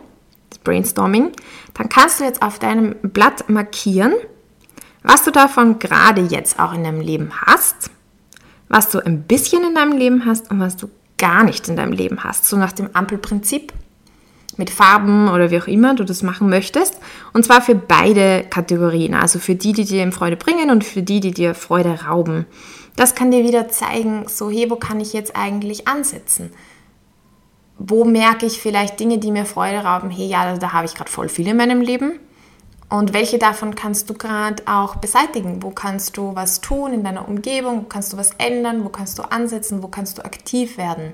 das 0.49 0.59
Brainstorming, 0.59 1.31
dann 1.73 1.89
kannst 1.89 2.19
du 2.19 2.23
jetzt 2.23 2.41
auf 2.41 2.59
deinem 2.59 2.95
Blatt 3.01 3.49
markieren, 3.49 4.13
was 5.01 5.23
du 5.23 5.31
davon 5.31 5.79
gerade 5.79 6.21
jetzt 6.21 6.59
auch 6.59 6.73
in 6.73 6.83
deinem 6.83 7.01
Leben 7.01 7.31
hast, 7.45 7.89
was 8.69 8.89
du 8.89 8.99
ein 8.99 9.23
bisschen 9.23 9.63
in 9.63 9.75
deinem 9.75 9.97
Leben 9.97 10.25
hast 10.25 10.51
und 10.51 10.59
was 10.59 10.75
du 10.75 10.89
gar 11.17 11.43
nicht 11.43 11.67
in 11.67 11.75
deinem 11.75 11.93
Leben 11.93 12.23
hast. 12.23 12.45
So 12.45 12.57
nach 12.57 12.71
dem 12.71 12.89
Ampelprinzip 12.93 13.73
mit 14.57 14.69
Farben 14.69 15.27
oder 15.27 15.51
wie 15.51 15.59
auch 15.59 15.67
immer 15.67 15.95
du 15.95 16.03
das 16.03 16.23
machen 16.23 16.49
möchtest. 16.49 16.97
Und 17.33 17.45
zwar 17.45 17.61
für 17.61 17.75
beide 17.75 18.45
Kategorien, 18.49 19.13
also 19.13 19.39
für 19.39 19.55
die, 19.55 19.73
die 19.73 19.85
dir 19.85 20.11
Freude 20.11 20.37
bringen 20.37 20.69
und 20.71 20.83
für 20.83 21.03
die, 21.03 21.19
die 21.19 21.31
dir 21.31 21.55
Freude 21.55 22.05
rauben. 22.05 22.45
Das 22.95 23.15
kann 23.15 23.31
dir 23.31 23.43
wieder 23.43 23.67
zeigen, 23.67 24.25
so 24.27 24.49
hey, 24.49 24.69
wo 24.69 24.77
kann 24.77 25.01
ich 25.01 25.13
jetzt 25.13 25.35
eigentlich 25.35 25.87
ansetzen? 25.87 26.51
Wo 27.77 28.05
merke 28.05 28.45
ich 28.45 28.61
vielleicht 28.61 28.99
Dinge, 28.99 29.17
die 29.17 29.31
mir 29.31 29.45
Freude 29.45 29.79
rauben? 29.79 30.09
Hey, 30.09 30.27
ja, 30.27 30.57
da, 30.57 30.71
habe 30.71 30.85
ich 30.85 30.95
gerade 30.95 31.11
voll 31.11 31.27
viel 31.27 31.47
in 31.47 31.57
meinem 31.57 31.81
Leben. 31.81 32.19
Und 32.95 33.11
welche 33.11 33.37
davon 33.37 33.75
kannst 33.75 34.09
du 34.09 34.13
gerade 34.13 34.63
auch 34.67 34.95
beseitigen? 34.95 35.61
Wo 35.61 35.71
kannst 35.71 36.15
du 36.15 36.33
was 36.33 36.61
tun 36.61 36.93
in 36.93 37.03
deiner 37.03 37.27
Umgebung? 37.27 37.81
Wo 37.81 37.87
kannst 37.87 38.13
du 38.13 38.17
was 38.17 38.31
ändern? 38.37 38.85
Wo 38.85 38.89
kannst 38.89 39.19
du 39.19 39.23
ansetzen? 39.23 39.83
Wo 39.83 39.89
kannst 39.89 40.17
du 40.17 40.23
aktiv 40.23 40.77
werden? 40.77 41.11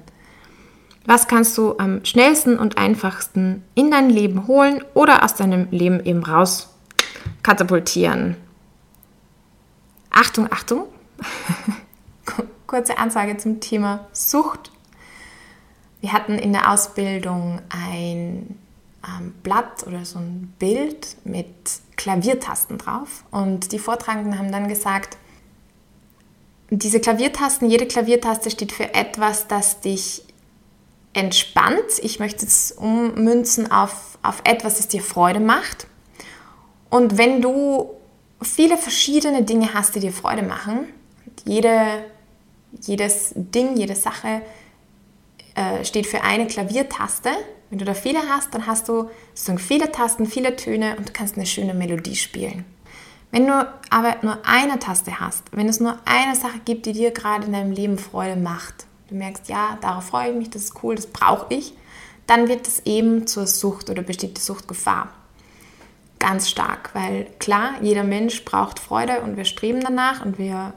Was 1.05 1.27
kannst 1.27 1.57
du 1.57 1.79
am 1.79 2.05
schnellsten 2.05 2.59
und 2.59 2.77
einfachsten 2.77 3.63
in 3.73 3.89
dein 3.89 4.11
Leben 4.11 4.45
holen 4.45 4.83
oder 4.93 5.23
aus 5.23 5.33
deinem 5.33 5.69
Leben 5.71 6.05
eben 6.05 6.23
raus 6.23 6.69
katapultieren? 7.41 8.37
Achtung, 10.11 10.51
Achtung! 10.51 10.83
Kurze 12.67 12.99
Ansage 12.99 13.37
zum 13.37 13.59
Thema 13.59 14.05
Sucht. 14.11 14.71
Wir 15.99 16.13
hatten 16.13 16.37
in 16.37 16.53
der 16.53 16.71
Ausbildung 16.71 17.59
ein 17.69 18.60
ähm, 19.07 19.33
Blatt 19.43 19.85
oder 19.87 20.05
so 20.05 20.19
ein 20.19 20.53
Bild 20.59 21.17
mit 21.23 21.47
Klaviertasten 21.97 22.77
drauf 22.77 23.23
und 23.31 23.71
die 23.71 23.79
Vortragenden 23.79 24.37
haben 24.37 24.51
dann 24.51 24.67
gesagt, 24.67 25.17
diese 26.69 27.01
Klaviertasten, 27.01 27.69
jede 27.69 27.85
Klaviertaste 27.85 28.49
steht 28.49 28.71
für 28.71 28.93
etwas, 28.93 29.47
das 29.47 29.81
dich 29.81 30.23
entspannt. 31.13 31.99
Ich 32.01 32.19
möchte 32.19 32.45
es 32.45 32.71
ummünzen 32.71 33.69
auf, 33.71 34.17
auf 34.23 34.41
etwas, 34.45 34.77
das 34.77 34.87
dir 34.87 35.01
Freude 35.01 35.41
macht. 35.41 35.87
Und 36.89 37.17
wenn 37.17 37.41
du 37.41 37.91
viele 38.41 38.77
verschiedene 38.77 39.43
Dinge 39.43 39.73
hast, 39.73 39.95
die 39.95 39.99
dir 39.99 40.13
Freude 40.13 40.43
machen, 40.43 40.87
jede, 41.45 42.05
jedes 42.81 43.33
Ding, 43.35 43.75
jede 43.75 43.95
Sache 43.95 44.41
äh, 45.55 45.83
steht 45.83 46.07
für 46.07 46.21
eine 46.21 46.47
Klaviertaste. 46.47 47.29
Wenn 47.69 47.79
du 47.79 47.85
da 47.85 47.93
viele 47.93 48.19
hast, 48.29 48.53
dann 48.53 48.67
hast 48.67 48.89
du 48.89 49.09
sozusagen 49.33 49.59
viele 49.59 49.91
Tasten, 49.91 50.25
viele 50.25 50.55
Töne 50.55 50.95
und 50.97 51.09
du 51.09 51.13
kannst 51.13 51.37
eine 51.37 51.45
schöne 51.45 51.73
Melodie 51.73 52.15
spielen. 52.15 52.65
Wenn 53.31 53.47
du 53.47 53.65
aber 53.89 54.17
nur 54.23 54.39
eine 54.45 54.77
Taste 54.79 55.19
hast, 55.19 55.45
wenn 55.55 55.69
es 55.69 55.79
nur 55.79 55.97
eine 56.05 56.35
Sache 56.35 56.59
gibt, 56.65 56.85
die 56.85 56.91
dir 56.91 57.11
gerade 57.11 57.45
in 57.45 57.53
deinem 57.53 57.71
Leben 57.71 57.97
Freude 57.97 58.35
macht, 58.35 58.85
du 59.07 59.15
merkst, 59.15 59.47
ja, 59.47 59.77
darauf 59.81 60.07
freue 60.07 60.31
ich 60.31 60.35
mich, 60.35 60.49
das 60.49 60.65
ist 60.65 60.83
cool, 60.83 60.95
das 60.95 61.07
brauche 61.07 61.45
ich, 61.53 61.73
dann 62.27 62.49
wird 62.49 62.67
es 62.67 62.85
eben 62.85 63.27
zur 63.27 63.47
Sucht 63.47 63.89
oder 63.89 64.01
besteht 64.01 64.37
die 64.37 64.41
Suchtgefahr. 64.41 65.09
Ganz 66.19 66.49
stark, 66.49 66.91
weil 66.93 67.25
klar, 67.39 67.71
jeder 67.81 68.03
Mensch 68.03 68.43
braucht 68.45 68.79
Freude 68.79 69.21
und 69.21 69.37
wir 69.37 69.45
streben 69.45 69.81
danach 69.81 70.23
und 70.23 70.37
wir 70.37 70.73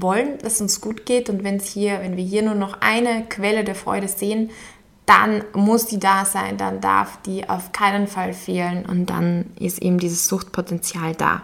wollen, 0.00 0.38
dass 0.38 0.54
es 0.54 0.60
uns 0.60 0.80
gut 0.80 1.04
geht 1.04 1.28
und 1.28 1.44
wenn 1.44 1.58
hier, 1.58 2.00
wenn 2.00 2.16
wir 2.16 2.24
hier 2.24 2.42
nur 2.42 2.54
noch 2.54 2.80
eine 2.80 3.24
Quelle 3.28 3.64
der 3.64 3.74
Freude 3.74 4.08
sehen, 4.08 4.50
dann 5.06 5.44
muss 5.52 5.86
die 5.86 5.98
da 5.98 6.24
sein, 6.24 6.56
dann 6.56 6.80
darf 6.80 7.20
die 7.22 7.48
auf 7.48 7.72
keinen 7.72 8.06
Fall 8.06 8.32
fehlen 8.32 8.86
und 8.86 9.06
dann 9.06 9.46
ist 9.58 9.82
eben 9.82 9.98
dieses 9.98 10.28
Suchtpotenzial 10.28 11.14
da. 11.14 11.42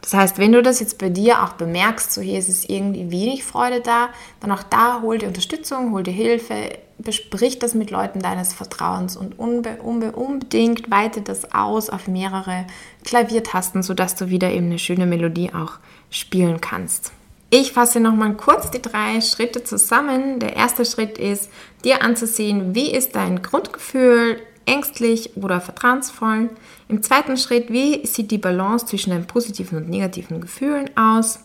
Das 0.00 0.14
heißt, 0.14 0.38
wenn 0.38 0.52
du 0.52 0.62
das 0.62 0.80
jetzt 0.80 0.98
bei 0.98 1.08
dir 1.08 1.42
auch 1.42 1.54
bemerkst, 1.54 2.12
so 2.12 2.20
hier 2.20 2.38
ist 2.38 2.48
es 2.48 2.68
irgendwie 2.68 3.10
wenig 3.10 3.44
Freude 3.44 3.80
da, 3.80 4.10
dann 4.40 4.52
auch 4.52 4.62
da 4.62 5.02
hol 5.02 5.18
dir 5.18 5.26
Unterstützung, 5.26 5.92
hol 5.92 6.04
dir 6.04 6.12
Hilfe, 6.12 6.78
besprich 6.98 7.58
das 7.58 7.74
mit 7.74 7.90
Leuten 7.90 8.20
deines 8.20 8.52
Vertrauens 8.52 9.16
und 9.16 9.38
unbe 9.38 9.78
unbe 9.82 10.12
unbedingt 10.12 10.90
weite 10.90 11.20
das 11.20 11.52
aus 11.52 11.90
auf 11.90 12.06
mehrere 12.08 12.66
Klaviertasten, 13.04 13.82
sodass 13.82 14.14
du 14.14 14.28
wieder 14.28 14.50
eben 14.50 14.66
eine 14.66 14.78
schöne 14.78 15.06
Melodie 15.06 15.52
auch 15.52 15.74
spielen 16.10 16.60
kannst. 16.60 17.12
Ich 17.50 17.72
fasse 17.72 17.98
nochmal 17.98 18.34
kurz 18.34 18.70
die 18.70 18.82
drei 18.82 19.22
Schritte 19.22 19.64
zusammen. 19.64 20.38
Der 20.38 20.54
erste 20.54 20.84
Schritt 20.84 21.16
ist, 21.16 21.50
dir 21.82 22.02
anzusehen, 22.02 22.74
wie 22.74 22.92
ist 22.92 23.16
dein 23.16 23.42
Grundgefühl, 23.42 24.40
ängstlich 24.66 25.34
oder 25.36 25.60
vertrauensvoll. 25.62 26.50
Im 26.88 27.02
zweiten 27.02 27.38
Schritt, 27.38 27.72
wie 27.72 28.06
sieht 28.06 28.30
die 28.30 28.38
Balance 28.38 28.84
zwischen 28.84 29.10
den 29.10 29.26
positiven 29.26 29.78
und 29.78 29.88
negativen 29.88 30.42
Gefühlen 30.42 30.90
aus? 30.94 31.40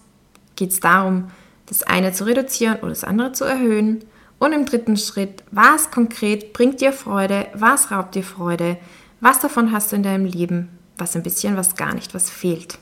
Geht 0.57 0.71
es 0.71 0.81
darum, 0.81 1.31
das 1.67 1.83
eine 1.83 2.11
zu 2.11 2.25
reduzieren 2.25 2.79
oder 2.79 2.89
das 2.89 3.05
andere 3.05 3.31
zu 3.31 3.45
erhöhen? 3.45 4.03
Und 4.39 4.51
im 4.51 4.65
dritten 4.65 4.97
Schritt, 4.97 5.41
was 5.51 5.89
konkret 5.89 6.51
bringt 6.51 6.81
dir 6.81 6.91
Freude, 6.91 7.47
was 7.53 7.91
raubt 7.91 8.15
dir 8.15 8.23
Freude, 8.23 8.77
was 9.21 9.39
davon 9.39 9.71
hast 9.71 9.93
du 9.93 9.95
in 9.95 10.03
deinem 10.03 10.25
Leben, 10.25 10.67
was 10.97 11.15
ein 11.15 11.23
bisschen, 11.23 11.55
was 11.55 11.77
gar 11.77 11.93
nicht, 11.93 12.13
was 12.13 12.29
fehlt. 12.29 12.77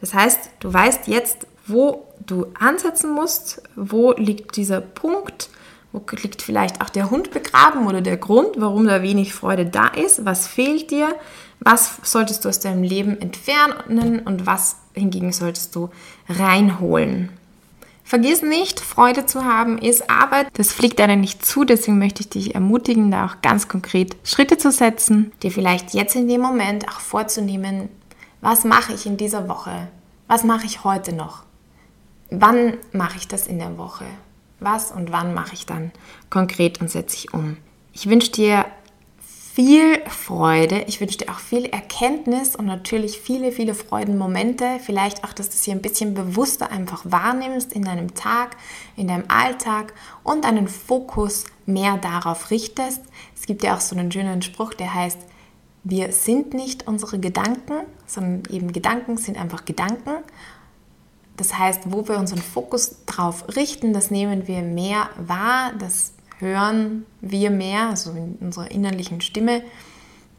Das 0.00 0.14
heißt, 0.14 0.50
du 0.60 0.72
weißt 0.72 1.06
jetzt, 1.06 1.46
wo 1.66 2.06
du 2.26 2.46
ansetzen 2.58 3.12
musst, 3.12 3.62
wo 3.76 4.12
liegt 4.12 4.56
dieser 4.56 4.80
Punkt, 4.80 5.50
wo 5.92 6.02
liegt 6.22 6.42
vielleicht 6.42 6.80
auch 6.80 6.88
der 6.88 7.10
Hund 7.10 7.30
begraben 7.30 7.86
oder 7.86 8.00
der 8.00 8.16
Grund, 8.16 8.50
warum 8.56 8.86
da 8.86 9.02
wenig 9.02 9.34
Freude 9.34 9.66
da 9.66 9.88
ist? 9.88 10.24
Was 10.24 10.46
fehlt 10.46 10.90
dir? 10.90 11.14
Was 11.60 11.98
solltest 12.02 12.44
du 12.44 12.48
aus 12.48 12.60
deinem 12.60 12.82
Leben 12.82 13.20
entfernen 13.20 14.20
und 14.20 14.46
was 14.46 14.76
hingegen 14.94 15.32
solltest 15.32 15.74
du 15.76 15.90
reinholen? 16.28 17.30
Vergiss 18.04 18.42
nicht, 18.42 18.80
Freude 18.80 19.26
zu 19.26 19.44
haben 19.44 19.78
ist 19.78 20.10
Arbeit. 20.10 20.48
Das 20.54 20.72
fliegt 20.72 21.00
einem 21.00 21.20
nicht 21.20 21.46
zu, 21.46 21.64
deswegen 21.64 21.98
möchte 21.98 22.22
ich 22.22 22.28
dich 22.28 22.54
ermutigen, 22.54 23.10
da 23.10 23.26
auch 23.26 23.42
ganz 23.42 23.68
konkret 23.68 24.16
Schritte 24.24 24.58
zu 24.58 24.70
setzen, 24.70 25.32
dir 25.42 25.50
vielleicht 25.50 25.94
jetzt 25.94 26.16
in 26.16 26.28
dem 26.28 26.40
Moment 26.40 26.88
auch 26.88 27.00
vorzunehmen, 27.00 27.88
was 28.40 28.64
mache 28.64 28.92
ich 28.92 29.06
in 29.06 29.16
dieser 29.16 29.48
Woche? 29.48 29.88
Was 30.26 30.42
mache 30.42 30.66
ich 30.66 30.84
heute 30.84 31.14
noch? 31.14 31.44
Wann 32.40 32.78
mache 32.92 33.18
ich 33.18 33.28
das 33.28 33.46
in 33.46 33.58
der 33.58 33.78
Woche? 33.78 34.04
was 34.64 34.92
und 34.92 35.12
wann 35.12 35.34
mache 35.34 35.54
ich 35.54 35.66
dann 35.66 35.92
konkret 36.30 36.80
und 36.80 36.90
setze 36.90 37.16
ich 37.16 37.34
um. 37.34 37.56
Ich 37.92 38.08
wünsche 38.08 38.32
dir 38.32 38.64
viel 39.54 40.02
Freude, 40.08 40.84
ich 40.86 41.00
wünsche 41.00 41.18
dir 41.18 41.30
auch 41.30 41.38
viel 41.38 41.66
Erkenntnis 41.66 42.56
und 42.56 42.64
natürlich 42.64 43.18
viele, 43.18 43.52
viele 43.52 43.74
Freudenmomente. 43.74 44.80
Vielleicht 44.82 45.24
auch, 45.24 45.34
dass 45.34 45.50
du 45.50 45.54
es 45.54 45.64
hier 45.64 45.74
ein 45.74 45.82
bisschen 45.82 46.14
bewusster 46.14 46.70
einfach 46.70 47.02
wahrnimmst 47.04 47.72
in 47.74 47.82
deinem 47.82 48.14
Tag, 48.14 48.56
in 48.96 49.08
deinem 49.08 49.24
Alltag 49.28 49.92
und 50.22 50.46
einen 50.46 50.68
Fokus 50.68 51.44
mehr 51.66 51.98
darauf 51.98 52.50
richtest. 52.50 53.02
Es 53.38 53.44
gibt 53.44 53.62
ja 53.62 53.76
auch 53.76 53.80
so 53.80 53.94
einen 53.94 54.10
schönen 54.10 54.40
Spruch, 54.40 54.72
der 54.72 54.94
heißt, 54.94 55.18
wir 55.84 56.12
sind 56.12 56.54
nicht 56.54 56.86
unsere 56.86 57.18
Gedanken, 57.18 57.84
sondern 58.06 58.44
eben 58.54 58.72
Gedanken 58.72 59.18
sind 59.18 59.36
einfach 59.36 59.64
Gedanken. 59.64 60.22
Das 61.36 61.58
heißt, 61.58 61.92
wo 61.92 62.06
wir 62.08 62.18
unseren 62.18 62.42
Fokus 62.42 63.04
drauf 63.06 63.44
richten, 63.56 63.92
das 63.92 64.10
nehmen 64.10 64.46
wir 64.46 64.62
mehr 64.62 65.10
wahr, 65.16 65.72
das 65.78 66.12
hören 66.38 67.06
wir 67.20 67.50
mehr, 67.50 67.88
also 67.88 68.10
in 68.12 68.36
unserer 68.40 68.70
innerlichen 68.70 69.20
Stimme. 69.20 69.62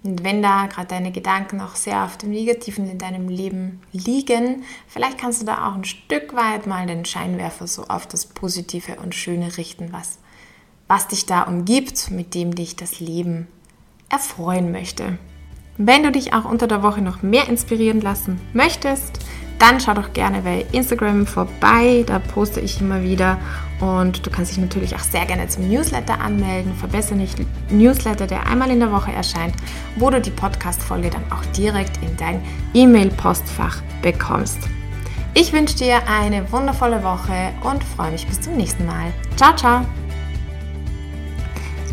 Und 0.04 0.24
wenn 0.24 0.42
da 0.42 0.68
gerade 0.68 0.88
deine 0.88 1.14
Gedanken 1.14 1.62
auch 1.62 1.76
sehr 1.76 2.04
auf 2.04 2.18
dem 2.18 2.32
Negativen 2.32 2.90
in 2.90 2.98
deinem 2.98 3.30
Leben 3.30 3.82
liegen, 3.94 4.64
vielleicht 4.88 5.18
kannst 5.18 5.42
du 5.42 5.46
da 5.46 5.68
auch 5.68 5.76
ein 5.76 5.86
Stück 5.86 6.36
weit 6.36 6.68
mal 6.68 6.86
den 6.86 7.06
Scheinwerfer 7.06 7.68
so 7.68 7.86
auf 7.86 8.06
das 8.06 8.26
Positive 8.26 8.98
und 9.02 9.16
Schöne 9.16 9.56
richten, 9.58 9.94
was, 9.94 10.20
was 10.90 11.08
dich 11.08 11.26
da 11.26 11.44
umgibt, 11.44 12.12
mit 12.12 12.36
dem 12.36 12.54
dich 12.54 12.76
das 12.76 13.00
Leben 13.00 13.48
erfreuen 14.10 14.74
möchte. 14.74 15.18
Wenn 15.78 16.04
du 16.04 16.12
dich 16.12 16.34
auch 16.34 16.46
unter 16.46 16.68
der 16.68 16.84
Woche 16.84 17.02
noch 17.02 17.24
mehr 17.24 17.48
inspirieren 17.48 18.02
lassen 18.02 18.42
möchtest, 18.54 19.20
dann 19.60 19.80
schau 19.80 19.94
doch 19.94 20.14
gerne 20.14 20.42
bei 20.42 20.66
Instagram 20.72 21.26
vorbei. 21.26 22.04
Da 22.06 22.20
poste 22.20 22.60
ich 22.60 22.82
immer 22.82 23.02
wieder. 23.02 23.38
Und 23.80 24.26
du 24.26 24.30
kannst 24.30 24.52
dich 24.52 24.60
natürlich 24.60 24.96
auch 24.96 25.00
sehr 25.00 25.26
gerne 25.26 25.48
zum 25.48 25.68
Newsletter 25.68 26.20
anmelden. 26.20 26.74
Verbessere 26.76 27.16
nicht 27.16 27.38
Newsletter, 27.70 28.28
der 28.28 28.46
einmal 28.48 28.72
in 28.72 28.80
der 28.80 28.92
Woche 28.92 29.12
erscheint, 29.12 29.56
wo 29.98 30.10
du 30.10 30.22
die 30.22 30.32
Podcast-Folge 30.32 31.10
dann 31.10 31.24
auch 31.32 31.46
direkt 31.58 31.98
in 32.04 32.16
dein 32.18 32.42
E-Mail-Postfach 32.74 33.82
bekommst. 34.02 34.60
Ich 35.34 35.52
wünsche 35.52 35.76
dir 35.76 36.08
eine 36.08 36.50
wundervolle 36.52 37.04
Woche 37.04 37.52
und 37.64 37.84
freue 37.84 38.12
mich 38.12 38.28
bis 38.28 38.40
zum 38.40 38.56
nächsten 38.56 38.86
Mal. 38.86 39.12
Ciao, 39.36 39.56
ciao! 39.56 40.03